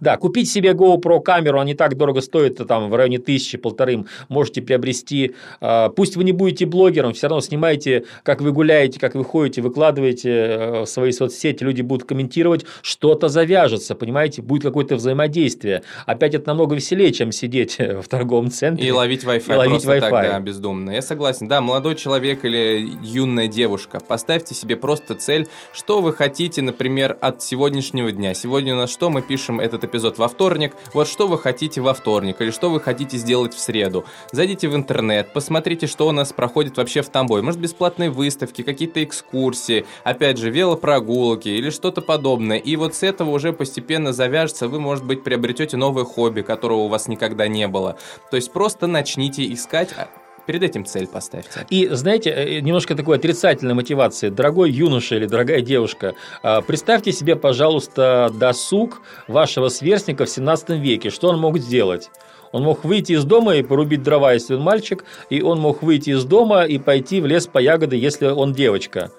Да, 0.00 0.16
купить 0.16 0.50
себе 0.50 0.70
GoPro 0.70 1.20
камеру, 1.20 1.58
она 1.58 1.66
не 1.66 1.74
так 1.74 1.96
дорого 1.96 2.22
стоит, 2.22 2.56
там 2.66 2.90
в 2.90 2.94
районе 2.94 3.18
тысячи, 3.18 3.58
полторы 3.58 4.04
можете 4.28 4.62
приобрести. 4.62 5.34
А, 5.60 5.90
пусть 5.90 6.16
вы 6.16 6.24
не 6.24 6.32
будете 6.32 6.64
блогером, 6.64 7.12
все 7.12 7.28
равно 7.28 7.42
снимайте, 7.42 8.06
как 8.22 8.40
вы 8.40 8.52
гуляете, 8.52 8.98
как 8.98 9.14
вы 9.14 9.24
ходите, 9.24 9.60
выкладываете 9.60 10.30
э, 10.30 10.80
в 10.82 10.86
свои 10.86 11.12
соцсети, 11.12 11.62
люди 11.62 11.82
будут 11.82 12.08
комментировать, 12.08 12.64
что-то 12.80 13.28
завяжется, 13.28 13.94
понимаете, 13.94 14.40
будет 14.40 14.62
какое-то 14.62 14.96
взаимодействие. 14.96 15.82
Опять 16.06 16.34
это 16.34 16.48
намного 16.48 16.74
веселее, 16.74 17.12
чем 17.12 17.30
сидеть 17.30 17.78
в 17.78 18.08
торговом 18.08 18.50
центре. 18.50 18.88
И 18.88 18.90
ловить 18.90 19.24
Wi-Fi 19.24 19.52
и 19.52 19.56
ловить 19.56 19.84
Wi-Fi. 19.84 20.00
так, 20.00 20.10
да, 20.10 20.40
бездумно. 20.40 20.90
Я 20.90 21.02
согласен. 21.02 21.48
Да, 21.48 21.60
молодой 21.60 21.96
человек 21.96 22.44
или 22.44 22.88
юная 23.02 23.46
девушка, 23.46 24.00
поставьте 24.00 24.54
себе 24.54 24.76
просто 24.76 25.14
цель, 25.14 25.48
что 25.72 26.00
вы 26.00 26.14
хотите, 26.14 26.62
например, 26.62 27.16
от 27.20 27.42
сегодняшнего 27.42 28.10
дня. 28.10 28.32
Сегодня 28.32 28.74
у 28.74 28.78
нас 28.78 28.90
что? 28.90 29.10
Мы 29.10 29.20
пишем 29.20 29.60
этот 29.66 29.84
эпизод 29.84 30.18
во 30.18 30.28
вторник. 30.28 30.74
Вот 30.94 31.08
что 31.08 31.26
вы 31.26 31.38
хотите 31.38 31.80
во 31.80 31.92
вторник 31.92 32.40
или 32.40 32.50
что 32.50 32.70
вы 32.70 32.80
хотите 32.80 33.18
сделать 33.18 33.54
в 33.54 33.58
среду. 33.58 34.04
Зайдите 34.32 34.68
в 34.68 34.76
интернет, 34.76 35.32
посмотрите, 35.32 35.86
что 35.86 36.08
у 36.08 36.12
нас 36.12 36.32
проходит 36.32 36.76
вообще 36.76 37.02
в 37.02 37.08
Тамбове. 37.08 37.42
Может, 37.42 37.60
бесплатные 37.60 38.10
выставки, 38.10 38.62
какие-то 38.62 39.02
экскурсии, 39.04 39.84
опять 40.04 40.38
же, 40.38 40.50
велопрогулки 40.50 41.48
или 41.48 41.70
что-то 41.70 42.00
подобное. 42.00 42.58
И 42.58 42.76
вот 42.76 42.94
с 42.94 43.02
этого 43.02 43.30
уже 43.30 43.52
постепенно 43.52 44.12
завяжется, 44.12 44.68
вы, 44.68 44.80
может 44.80 45.04
быть, 45.04 45.22
приобретете 45.22 45.76
новое 45.76 46.04
хобби, 46.04 46.42
которого 46.42 46.78
у 46.78 46.88
вас 46.88 47.08
никогда 47.08 47.48
не 47.48 47.68
было. 47.68 47.98
То 48.30 48.36
есть 48.36 48.52
просто 48.52 48.86
начните 48.86 49.52
искать 49.52 49.92
а, 49.96 50.08
Перед 50.46 50.62
этим 50.62 50.84
цель 50.84 51.08
поставьте. 51.08 51.66
И, 51.70 51.88
знаете, 51.88 52.30
э, 52.30 52.60
немножко 52.60 52.94
такой 52.94 53.16
отрицательной 53.16 53.74
мотивации. 53.74 54.28
Дорогой 54.28 54.70
юноша 54.70 55.16
или 55.16 55.26
дорогая 55.26 55.60
девушка, 55.60 56.14
а, 56.42 56.60
представьте 56.60 57.12
себе, 57.12 57.34
пожалуйста, 57.34 58.30
досуг 58.32 59.02
вашего 59.26 59.68
сверстника 59.68 60.24
в 60.24 60.30
17 60.30 60.78
веке. 60.78 61.10
Что 61.10 61.28
он 61.28 61.40
мог 61.40 61.58
сделать? 61.58 62.10
Он 62.52 62.62
мог 62.62 62.84
выйти 62.84 63.12
из 63.12 63.24
дома 63.24 63.56
и 63.56 63.62
порубить 63.62 64.02
дрова, 64.02 64.32
если 64.32 64.54
он 64.54 64.62
мальчик, 64.62 65.04
и 65.30 65.42
он 65.42 65.58
мог 65.58 65.82
выйти 65.82 66.10
из 66.10 66.24
дома 66.24 66.62
и 66.62 66.78
пойти 66.78 67.20
в 67.20 67.26
лес 67.26 67.46
по 67.48 67.58
ягоды, 67.58 67.96
если 67.96 68.26
он 68.26 68.52
девочка. 68.52 69.10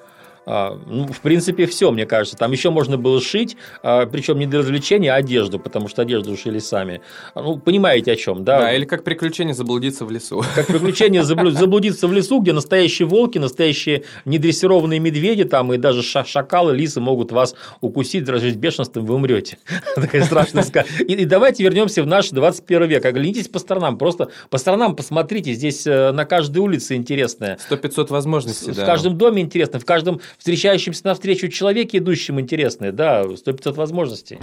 А, 0.50 0.80
ну, 0.86 1.06
в 1.08 1.20
принципе, 1.20 1.66
все, 1.66 1.92
мне 1.92 2.06
кажется. 2.06 2.38
Там 2.38 2.54
еще 2.54 2.70
можно 2.70 2.98
было 2.98 3.20
шить, 3.20 3.58
а, 3.84 4.06
причем 4.06 4.40
не 4.40 4.46
для 4.46 4.60
развлечения, 4.60 5.12
а 5.12 5.16
одежду, 5.16 5.60
потому 5.60 5.90
что 5.90 6.04
одежду 6.04 6.38
шили 6.38 6.60
сами. 6.60 7.02
А, 7.34 7.42
ну, 7.42 7.58
понимаете, 7.58 8.14
о 8.14 8.16
чем, 8.16 8.46
да? 8.46 8.62
Да, 8.62 8.74
или 8.74 8.86
как 8.86 9.04
приключение 9.04 9.54
заблудиться 9.54 10.06
в 10.06 10.12
лесу. 10.12 10.42
Как 10.56 10.68
приключение 10.68 11.24
заблудиться 11.24 12.08
в 12.08 12.14
лесу, 12.14 12.40
где 12.40 12.54
настоящие 12.54 13.10
волки, 13.10 13.38
настоящие 13.38 14.04
недрессированные 14.24 15.00
медведи 15.00 15.44
там 15.44 15.74
и 15.74 15.78
даже 15.78 16.02
шакалы, 16.02 16.74
лисы 16.74 17.02
могут 17.02 17.34
вас 17.34 17.54
укусить, 17.82 18.26
заразить 18.26 18.56
бешенством, 18.56 19.06
вы 19.06 19.16
умрете. 19.16 19.58
Такая 19.96 20.24
страшная 20.24 20.64
сказка. 20.64 20.90
И, 21.02 21.26
давайте 21.26 21.64
вернемся 21.64 22.02
в 22.04 22.08
наш 22.08 22.30
21 22.30 22.88
век. 22.88 23.06
Оглянитесь 23.06 23.50
по 23.50 23.60
сторонам, 23.60 23.98
просто 23.98 24.30
по 24.50 24.58
сторонам 24.58 24.96
посмотрите, 24.96 25.52
здесь 25.52 25.86
э, 25.86 26.12
на 26.14 26.24
каждой 26.24 26.60
улице 26.60 26.96
интересное. 26.96 27.58
Сто 27.60 27.76
пятьсот 27.76 28.12
возможностей, 28.12 28.72
В 28.72 28.86
каждом 28.86 29.18
доме 29.18 29.42
интересно, 29.42 29.80
в 29.80 29.86
каждом 29.86 30.22
встречающимся 30.38 31.06
навстречу 31.06 31.48
человеке, 31.50 31.98
идущим 31.98 32.40
интересное, 32.40 32.92
да, 32.92 33.24
100-500 33.24 33.74
возможностей. 33.74 34.40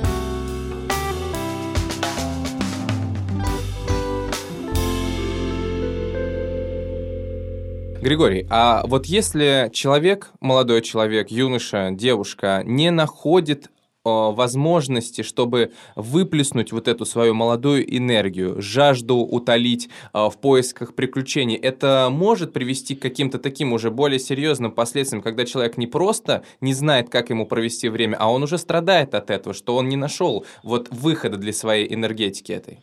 Григорий, 8.05 8.47
а 8.51 8.83
вот 8.87 9.07
если 9.07 9.71
человек, 9.73 10.29
молодой 10.39 10.83
человек, 10.83 11.31
юноша, 11.31 11.89
девушка, 11.91 12.61
не 12.63 12.91
находит 12.91 13.71
возможности, 14.05 15.23
чтобы 15.23 15.73
выплеснуть 15.97 16.73
вот 16.73 16.89
эту 16.89 17.07
свою 17.07 17.35
молодую 17.35 17.85
энергию, 17.97 18.61
жажду 18.61 19.17
утолить 19.17 19.89
э, 20.13 20.29
в 20.29 20.37
поисках 20.39 20.95
приключений, 20.95 21.57
это 21.57 22.09
может 22.11 22.53
привести 22.53 22.95
к 22.95 23.03
каким-то 23.03 23.39
таким 23.39 23.73
уже 23.73 23.91
более 23.91 24.19
серьезным 24.19 24.73
последствиям, 24.73 25.23
когда 25.23 25.47
человек 25.47 25.79
не 25.79 25.87
просто 25.87 26.45
не 26.61 26.75
знает, 26.75 27.09
как 27.09 27.31
ему 27.31 27.47
провести 27.47 27.89
время, 27.89 28.17
а 28.19 28.31
он 28.31 28.43
уже 28.43 28.59
страдает 28.59 29.15
от 29.15 29.31
этого, 29.31 29.55
что 29.55 29.77
он 29.77 29.89
не 29.89 29.97
нашел 29.97 30.45
вот 30.63 30.89
выхода 30.91 31.37
для 31.37 31.53
своей 31.53 31.93
энергетики 31.93 32.53
этой. 32.53 32.81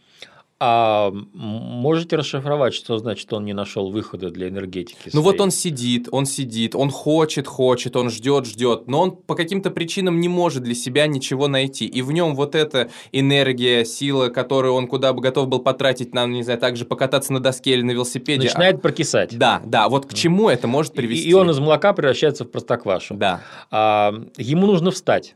А 0.64 1.12
можете 1.34 2.18
расшифровать, 2.18 2.76
что 2.76 3.00
значит 3.00 3.34
он 3.34 3.46
не 3.46 3.54
нашел 3.54 3.90
выхода 3.90 4.30
для 4.30 4.48
энергетики? 4.48 5.10
Своей? 5.10 5.16
Ну 5.16 5.22
вот 5.24 5.42
он 5.42 5.50
сидит, 5.50 6.08
он 6.12 6.28
сидит, 6.28 6.76
он 6.76 6.92
хочет, 6.92 7.48
хочет, 7.48 7.96
он 7.96 8.12
ждет, 8.12 8.46
ждет, 8.46 8.88
но 8.88 9.02
он 9.02 9.12
по 9.12 9.34
каким-то 9.34 9.72
причинам 9.72 10.20
не 10.20 10.28
может 10.28 10.62
для 10.62 10.76
себя 10.76 11.08
ничего 11.08 11.48
найти. 11.48 11.88
И 11.88 12.04
в 12.04 12.12
нем 12.12 12.36
вот 12.36 12.54
эта 12.54 12.92
энергия, 13.12 13.84
сила, 13.86 14.28
которую 14.28 14.76
он 14.76 14.88
куда 14.88 15.14
бы 15.14 15.22
готов 15.24 15.48
был 15.48 15.64
потратить 15.64 16.14
на, 16.14 16.28
не 16.28 16.44
знаю, 16.44 16.60
также 16.60 16.86
покататься 16.86 17.34
на 17.34 17.40
доске 17.40 17.74
или 17.74 17.82
на 17.82 17.92
велосипеде. 17.92 18.44
Начинает 18.44 18.76
а... 18.76 18.80
прокисать. 18.82 19.36
Да, 19.36 19.64
да, 19.66 19.90
вот 19.90 20.06
к 20.06 20.14
чему 20.14 20.48
это 20.48 20.68
может 20.68 20.94
привести? 20.94 21.26
И, 21.26 21.32
и 21.32 21.34
он 21.34 21.50
из 21.50 21.58
молока 21.58 21.94
превращается 21.94 22.44
в 22.44 22.52
простоквашу. 22.52 23.16
Да. 23.16 23.42
А, 23.72 24.14
ему 24.38 24.68
нужно 24.68 24.92
встать. 24.92 25.36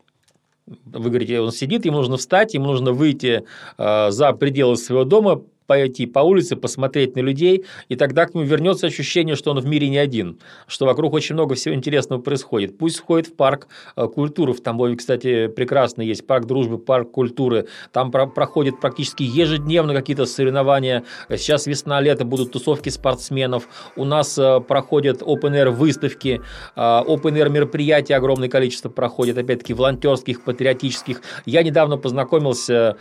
Вы 0.68 1.10
говорите, 1.10 1.42
он 1.42 1.52
сидит, 1.52 1.86
ему 1.86 1.98
нужно 1.98 2.18
встать, 2.18 2.56
ему 2.56 2.66
нужно 2.66 2.92
выйти 2.92 3.44
э, 3.78 4.12
за 4.12 4.34
пределы 4.34 4.78
своего 4.78 5.04
дома, 5.04 5.44
пойти 5.68 6.06
по 6.06 6.20
улице, 6.20 6.56
посмотреть 6.56 7.16
на 7.16 7.22
людей, 7.22 7.66
и 7.90 7.96
тогда 7.96 8.26
к 8.26 8.34
нему 8.34 8.46
вернется 8.46 8.88
ощущение, 8.88 9.36
что 9.36 9.52
он 9.52 9.60
в 9.60 9.66
мире 9.66 9.90
не 9.90 9.98
один, 9.98 10.40
что 10.68 10.86
вокруг 10.86 11.14
очень 11.14 11.36
много 11.36 11.56
всего 11.56 11.74
интересного 11.76 12.22
происходит. 12.22 12.78
Пусть 12.78 12.98
входит 12.98 13.28
в 13.28 13.36
парк 13.36 13.68
э, 13.96 14.08
культуры, 14.08 14.54
в 14.54 14.62
Тамбове, 14.62 14.96
кстати, 14.96 15.48
прекрасно 15.48 16.02
есть 16.02 16.26
парк 16.28 16.46
дружбы, 16.46 16.78
парк 16.78 17.12
культуры, 17.12 17.68
там 17.92 18.12
про 18.12 18.28
проходят 18.28 18.80
практически 18.80 19.24
ежедневно 19.24 19.94
какие-то 19.94 20.26
соревнования, 20.26 21.04
сейчас 21.30 21.68
весна-лето, 21.68 22.26
будут 22.26 22.52
тусовки 22.52 22.90
спортсменов, 22.90 23.68
у 23.96 24.06
нас 24.06 24.38
э, 24.38 24.60
проходят 24.62 25.22
open-air 25.22 25.70
выставки, 25.72 26.42
э, 26.76 26.80
open-air 26.80 27.50
мероприятия 27.50 28.16
огромное 28.16 28.50
количество 28.50 28.90
проходит, 28.90 29.38
опять-таки 29.38 29.74
волонтерских, 29.74 30.44
патриотических. 30.44 31.22
Я 31.46 31.64
недавно 31.64 31.98
познакомился, 31.98 32.98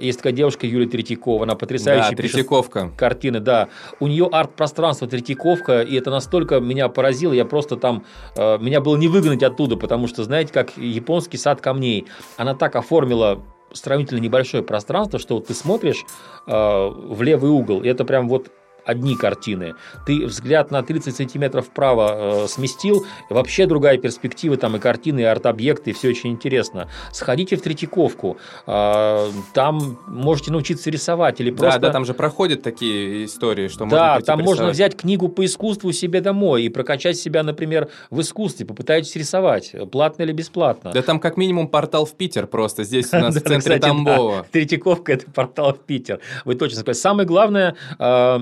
есть 0.00 0.18
такая 0.18 0.32
девушка 0.32 0.66
Юлия 0.66 0.88
Третьякова, 0.88 1.44
она 1.44 1.54
потрясающая 1.54 1.83
потрясающе 1.84 2.10
да, 2.10 2.16
Третьяковка. 2.16 2.90
картины, 2.96 3.40
да. 3.40 3.68
У 4.00 4.06
нее 4.06 4.28
арт-пространство 4.30 5.06
Третьяковка, 5.08 5.82
и 5.82 5.96
это 5.96 6.10
настолько 6.10 6.60
меня 6.60 6.88
поразило, 6.88 7.32
я 7.32 7.44
просто 7.44 7.76
там, 7.76 8.04
э, 8.36 8.58
меня 8.58 8.80
было 8.80 8.96
не 8.96 9.08
выгнать 9.08 9.42
оттуда, 9.42 9.76
потому 9.76 10.08
что, 10.08 10.24
знаете, 10.24 10.52
как 10.52 10.76
японский 10.76 11.36
сад 11.36 11.60
камней, 11.60 12.06
она 12.36 12.54
так 12.54 12.76
оформила 12.76 13.42
сравнительно 13.72 14.20
небольшое 14.20 14.62
пространство, 14.62 15.18
что 15.18 15.36
вот 15.36 15.48
ты 15.48 15.54
смотришь 15.54 16.04
э, 16.46 16.52
в 16.52 17.22
левый 17.22 17.50
угол, 17.50 17.82
и 17.82 17.88
это 17.88 18.04
прям 18.04 18.28
вот 18.28 18.50
одни 18.84 19.16
картины. 19.16 19.74
Ты 20.06 20.26
взгляд 20.26 20.70
на 20.70 20.82
30 20.82 21.14
сантиметров 21.14 21.66
вправо 21.66 22.44
э, 22.44 22.48
сместил, 22.48 23.06
вообще 23.30 23.66
другая 23.66 23.98
перспектива, 23.98 24.56
там 24.56 24.76
и 24.76 24.78
картины, 24.78 25.20
и 25.20 25.24
арт-объекты, 25.24 25.90
и 25.90 25.92
все 25.92 26.08
очень 26.08 26.30
интересно. 26.30 26.88
Сходите 27.12 27.56
в 27.56 27.62
Третьяковку, 27.62 28.38
э, 28.66 29.28
там 29.52 29.98
можете 30.06 30.52
научиться 30.52 30.90
рисовать 30.90 31.40
или 31.40 31.50
просто... 31.50 31.80
Да, 31.80 31.88
да, 31.88 31.92
там 31.92 32.04
же 32.04 32.14
проходят 32.14 32.62
такие 32.62 33.24
истории, 33.24 33.68
что 33.68 33.86
да, 33.86 34.14
можно 34.14 34.26
там 34.26 34.40
можно 34.42 34.68
взять 34.68 34.96
книгу 34.96 35.28
по 35.28 35.44
искусству 35.44 35.92
себе 35.92 36.20
домой 36.20 36.64
и 36.64 36.68
прокачать 36.68 37.16
себя, 37.16 37.42
например, 37.42 37.88
в 38.10 38.20
искусстве, 38.20 38.66
попытайтесь 38.66 39.14
рисовать, 39.16 39.74
платно 39.90 40.22
или 40.22 40.32
бесплатно. 40.32 40.92
Да 40.92 41.02
там 41.02 41.20
как 41.20 41.36
минимум 41.36 41.68
портал 41.68 42.04
в 42.04 42.14
Питер 42.14 42.46
просто, 42.46 42.84
здесь 42.84 43.12
у 43.12 43.16
нас 43.18 43.34
в 43.34 43.40
центре 43.40 43.78
Тамбова. 43.78 44.46
Третьяковка– 44.50 45.12
это 45.14 45.30
портал 45.30 45.74
в 45.74 45.80
Питер. 45.80 46.20
Вы 46.44 46.54
точно 46.54 46.80
сказали. 46.80 46.96
Самое 46.96 47.26
главное 47.26 47.76
э, 47.98 48.38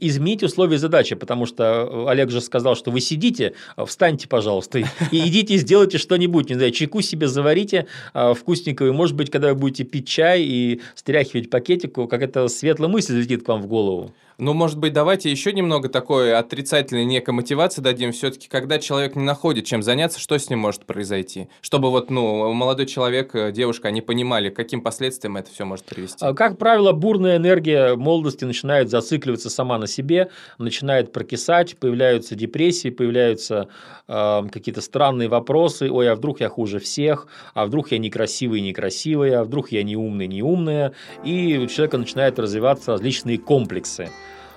изменить 0.00 0.42
условия 0.42 0.78
задачи, 0.78 1.14
потому 1.14 1.46
что 1.46 2.08
Олег 2.08 2.30
же 2.30 2.40
сказал, 2.40 2.76
что 2.76 2.90
вы 2.90 3.00
сидите, 3.00 3.54
встаньте, 3.86 4.28
пожалуйста, 4.28 4.78
и 4.78 4.84
идите 5.10 5.56
сделайте 5.56 5.98
что-нибудь, 5.98 6.48
не 6.48 6.54
знаю, 6.54 6.70
чайку 6.72 7.00
себе 7.00 7.28
заварите 7.28 7.86
а, 8.12 8.34
вкусненького, 8.34 8.88
и, 8.88 8.92
может 8.92 9.16
быть, 9.16 9.30
когда 9.30 9.48
вы 9.48 9.54
будете 9.54 9.84
пить 9.84 10.08
чай 10.08 10.42
и 10.42 10.80
стряхивать 10.94 11.50
пакетику, 11.50 12.06
какая-то 12.06 12.48
светлая 12.48 12.88
мысль 12.88 13.12
залетит 13.12 13.44
к 13.44 13.48
вам 13.48 13.62
в 13.62 13.66
голову. 13.66 14.12
Ну, 14.40 14.54
может 14.54 14.78
быть, 14.78 14.94
давайте 14.94 15.30
еще 15.30 15.52
немного 15.52 15.90
такой 15.90 16.34
отрицательной 16.34 17.04
некой 17.04 17.34
мотивации 17.34 17.82
дадим. 17.82 18.12
Все-таки, 18.12 18.48
когда 18.48 18.78
человек 18.78 19.14
не 19.14 19.22
находит 19.22 19.66
чем 19.66 19.82
заняться, 19.82 20.18
что 20.18 20.38
с 20.38 20.48
ним 20.48 20.60
может 20.60 20.86
произойти? 20.86 21.48
Чтобы 21.60 21.90
вот, 21.90 22.08
ну, 22.08 22.50
молодой 22.54 22.86
человек, 22.86 23.34
э, 23.34 23.52
девушка, 23.52 23.88
они 23.88 24.00
понимали, 24.00 24.48
каким 24.48 24.80
последствиям 24.80 25.36
это 25.36 25.50
все 25.50 25.66
может 25.66 25.84
привести. 25.84 26.24
А, 26.24 26.32
как 26.32 26.56
правило, 26.56 26.92
бурная 26.92 27.36
энергия 27.36 27.96
молодости 27.96 28.46
начинает 28.46 28.88
зацикливаться 28.88 29.50
сама 29.50 29.76
на 29.76 29.86
себе, 29.86 30.30
начинает 30.56 31.12
прокисать, 31.12 31.76
появляются 31.76 32.34
депрессии, 32.34 32.88
появляются 32.88 33.68
э, 34.08 34.42
какие-то 34.50 34.80
странные 34.80 35.28
вопросы. 35.28 35.90
Ой, 35.90 36.10
а 36.10 36.14
вдруг 36.14 36.40
я 36.40 36.48
хуже 36.48 36.78
всех? 36.78 37.26
А 37.52 37.66
вдруг 37.66 37.92
я 37.92 37.98
некрасивый, 37.98 38.62
некрасивая? 38.62 39.40
А 39.40 39.44
вдруг 39.44 39.70
я 39.70 39.82
не 39.82 39.96
умный, 39.96 40.28
не 40.28 40.42
умная? 40.42 40.94
И 41.24 41.58
у 41.58 41.66
человека 41.66 41.98
начинают 41.98 42.38
развиваться 42.38 42.92
различные 42.92 43.36
комплексы. 43.36 44.08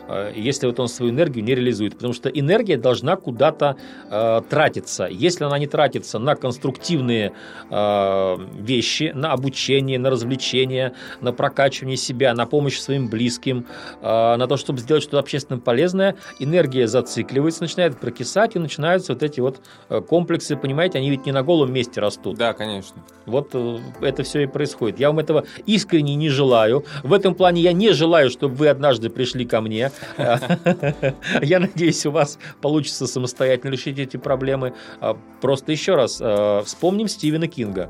Э, 0.07 0.31
если 0.35 0.67
вот 0.67 0.79
он 0.79 0.87
свою 0.87 1.11
энергию 1.11 1.43
не 1.43 1.55
реализует. 1.55 1.93
Потому 1.95 2.13
что 2.13 2.29
энергия 2.29 2.77
должна 2.77 3.15
куда-то 3.15 3.77
э, 4.09 4.41
тратиться. 4.49 5.07
Если 5.09 5.43
она 5.43 5.57
не 5.57 5.67
тратится 5.67 6.19
на 6.19 6.35
конструктивные 6.35 7.33
э, 7.69 8.37
вещи, 8.59 9.11
на 9.15 9.31
обучение, 9.31 9.99
на 9.99 10.09
развлечение, 10.09 10.93
на 11.21 11.31
прокачивание 11.31 11.97
себя, 11.97 12.33
на 12.33 12.45
помощь 12.45 12.79
своим 12.79 13.07
близким, 13.07 13.65
э, 14.01 14.35
на 14.35 14.47
то, 14.47 14.57
чтобы 14.57 14.79
сделать 14.79 15.03
что-то 15.03 15.19
общественно 15.19 15.59
полезное, 15.59 16.15
энергия 16.39 16.87
зацикливается, 16.87 17.63
начинает 17.63 17.97
прокисать, 17.97 18.55
и 18.55 18.59
начинаются 18.59 19.13
вот 19.13 19.23
эти 19.23 19.39
вот 19.39 19.61
э, 19.89 20.01
комплексы, 20.01 20.55
понимаете, 20.55 20.97
они 20.97 21.09
ведь 21.09 21.25
не 21.25 21.31
на 21.31 21.43
голом 21.43 21.71
месте 21.71 22.01
растут. 22.01 22.37
Да, 22.37 22.53
конечно. 22.53 23.01
Вот 23.25 23.49
э, 23.53 23.79
это 24.01 24.23
все 24.23 24.41
и 24.41 24.45
происходит. 24.47 24.99
Я 24.99 25.07
вам 25.07 25.19
этого 25.19 25.45
искренне 25.65 26.15
не 26.15 26.29
желаю. 26.29 26.85
В 27.03 27.13
этом 27.13 27.35
плане 27.35 27.61
я 27.61 27.73
не 27.73 27.91
желаю, 27.91 28.29
чтобы 28.29 28.55
вы 28.55 28.67
однажды 28.67 29.09
пришли 29.09 29.45
ко 29.45 29.61
мне 29.61 29.91
Я 31.41 31.60
надеюсь, 31.60 32.06
у 32.06 32.12
вас 32.12 32.39
получится 32.62 33.08
самостоятельно 33.08 33.71
решить 33.71 33.99
эти 33.99 34.17
проблемы. 34.17 34.73
А, 34.99 35.17
просто 35.41 35.71
еще 35.71 35.95
раз, 35.95 36.19
а, 36.21 36.63
вспомним 36.63 37.08
Стивена 37.08 37.47
Кинга. 37.47 37.89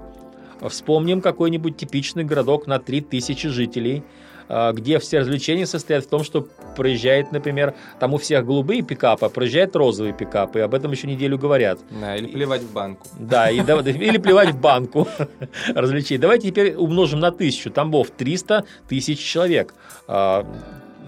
Вспомним 0.61 1.21
какой-нибудь 1.21 1.77
типичный 1.77 2.23
городок 2.23 2.67
на 2.67 2.79
3000 2.79 3.49
жителей, 3.49 4.03
а, 4.47 4.71
где 4.71 4.99
все 4.99 5.19
развлечения 5.19 5.65
состоят 5.65 6.05
в 6.05 6.09
том, 6.09 6.23
что 6.23 6.47
проезжает, 6.75 7.31
например, 7.31 7.75
там 7.99 8.13
у 8.13 8.17
всех 8.17 8.45
голубые 8.45 8.81
пикапы, 8.81 9.25
а 9.25 9.29
проезжает 9.29 9.75
розовые 9.75 10.13
пикапы, 10.13 10.59
и 10.59 10.61
об 10.61 10.73
этом 10.73 10.91
еще 10.91 11.07
неделю 11.07 11.37
говорят. 11.37 11.79
Да, 11.89 12.15
или 12.15 12.27
плевать 12.27 12.61
в 12.61 12.71
банку. 12.73 13.07
Да, 13.17 13.49
и, 13.49 13.57
или 13.59 14.17
плевать 14.17 14.49
в 14.49 14.59
банку 14.59 15.07
развлечений. 15.67 16.19
Давайте 16.19 16.49
теперь 16.49 16.75
умножим 16.75 17.19
на 17.19 17.31
тысячу. 17.31 17.71
Тамбов 17.71 18.11
300 18.11 18.65
тысяч 18.87 19.19
человек. 19.19 19.73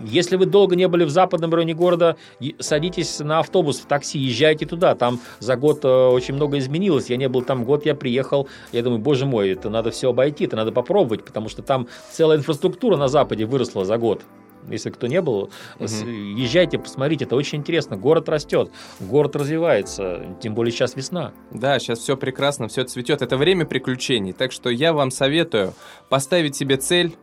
Если 0.03 0.35
вы 0.35 0.45
долго 0.45 0.75
не 0.75 0.87
были 0.87 1.03
в 1.03 1.09
западном 1.09 1.53
районе 1.53 1.73
города, 1.73 2.17
садитесь 2.59 3.19
на 3.19 3.39
автобус, 3.39 3.79
в 3.79 3.85
такси, 3.85 4.19
езжайте 4.19 4.65
туда. 4.65 4.95
Там 4.95 5.19
за 5.39 5.55
год 5.55 5.85
э, 5.85 5.87
очень 5.87 6.33
много 6.33 6.57
изменилось. 6.57 7.09
Я 7.09 7.17
не 7.17 7.29
был 7.29 7.41
там 7.41 7.63
год, 7.63 7.85
я 7.85 7.95
приехал. 7.95 8.47
Я 8.71 8.83
думаю, 8.83 9.01
боже 9.01 9.25
мой, 9.25 9.51
это 9.51 9.69
надо 9.69 9.91
все 9.91 10.09
обойти, 10.09 10.45
это 10.45 10.55
надо 10.55 10.71
попробовать, 10.71 11.23
потому 11.23 11.49
что 11.49 11.61
там 11.61 11.87
целая 12.11 12.37
инфраструктура 12.37 12.97
на 12.97 13.07
Западе 13.07 13.45
выросла 13.45 13.85
за 13.85 13.97
год. 13.97 14.23
Если 14.69 14.89
кто 14.89 15.07
не 15.07 15.21
был, 15.21 15.49
угу. 15.79 15.85
езжайте, 15.85 16.79
посмотрите, 16.79 17.25
это 17.25 17.35
очень 17.35 17.59
интересно. 17.59 17.97
Город 17.97 18.29
растет, 18.29 18.71
город 18.99 19.35
развивается, 19.35 20.37
тем 20.41 20.55
более 20.55 20.71
сейчас 20.71 20.95
весна. 20.95 21.33
Да, 21.51 21.77
сейчас 21.79 21.99
все 21.99 22.17
прекрасно, 22.17 22.67
все 22.67 22.83
цветет. 22.83 23.21
Это 23.21 23.37
время 23.37 23.65
приключений, 23.65 24.33
так 24.33 24.51
что 24.51 24.69
я 24.69 24.93
вам 24.93 25.11
советую 25.11 25.73
поставить 26.09 26.55
себе 26.55 26.77
цель 26.77 27.15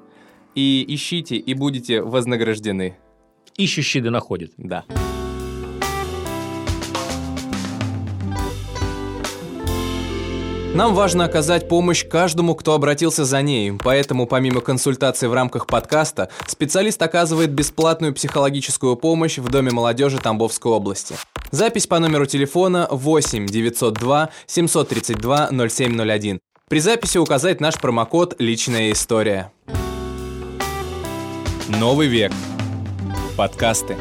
и 0.55 0.85
ищите, 0.89 1.37
и 1.37 1.55
будете 1.55 2.03
вознаграждены. 2.03 2.97
Ищущий 3.57 4.01
да 4.01 4.11
находит. 4.11 4.53
Да. 4.57 4.85
Нам 10.75 10.95
важно 10.95 11.27
оказать 11.27 11.69
помощь 11.69 12.03
каждому, 12.09 12.55
кто 12.55 12.73
обратился 12.73 13.27
за 13.27 13.43
ней, 13.43 13.73
поэтому 13.73 14.27
помимо 14.27 14.63
консультаций 14.63 15.29
в 15.29 15.35
рамках 15.35 15.67
подкаста, 15.67 16.31
специалист 16.47 17.01
оказывает 17.03 17.51
бесплатную 17.51 18.15
психологическую 18.15 18.97
помощь 18.97 19.37
в 19.37 19.51
Доме 19.51 19.71
молодежи 19.71 20.17
Тамбовской 20.19 20.73
области. 20.73 21.15
Запись 21.51 21.87
по 21.87 21.99
номеру 21.99 22.25
телефона 22.25 22.89
8 22.91 23.47
902 23.47 24.31
732 24.47 25.51
0701. 25.69 26.41
При 26.71 26.81
записи 26.81 27.19
указать 27.19 27.61
наш 27.61 27.79
промокод 27.79 28.37
«Личная 28.39 28.93
история». 28.93 29.53
Новый 31.79 32.07
век. 32.07 32.33
Подкасты. 33.37 33.97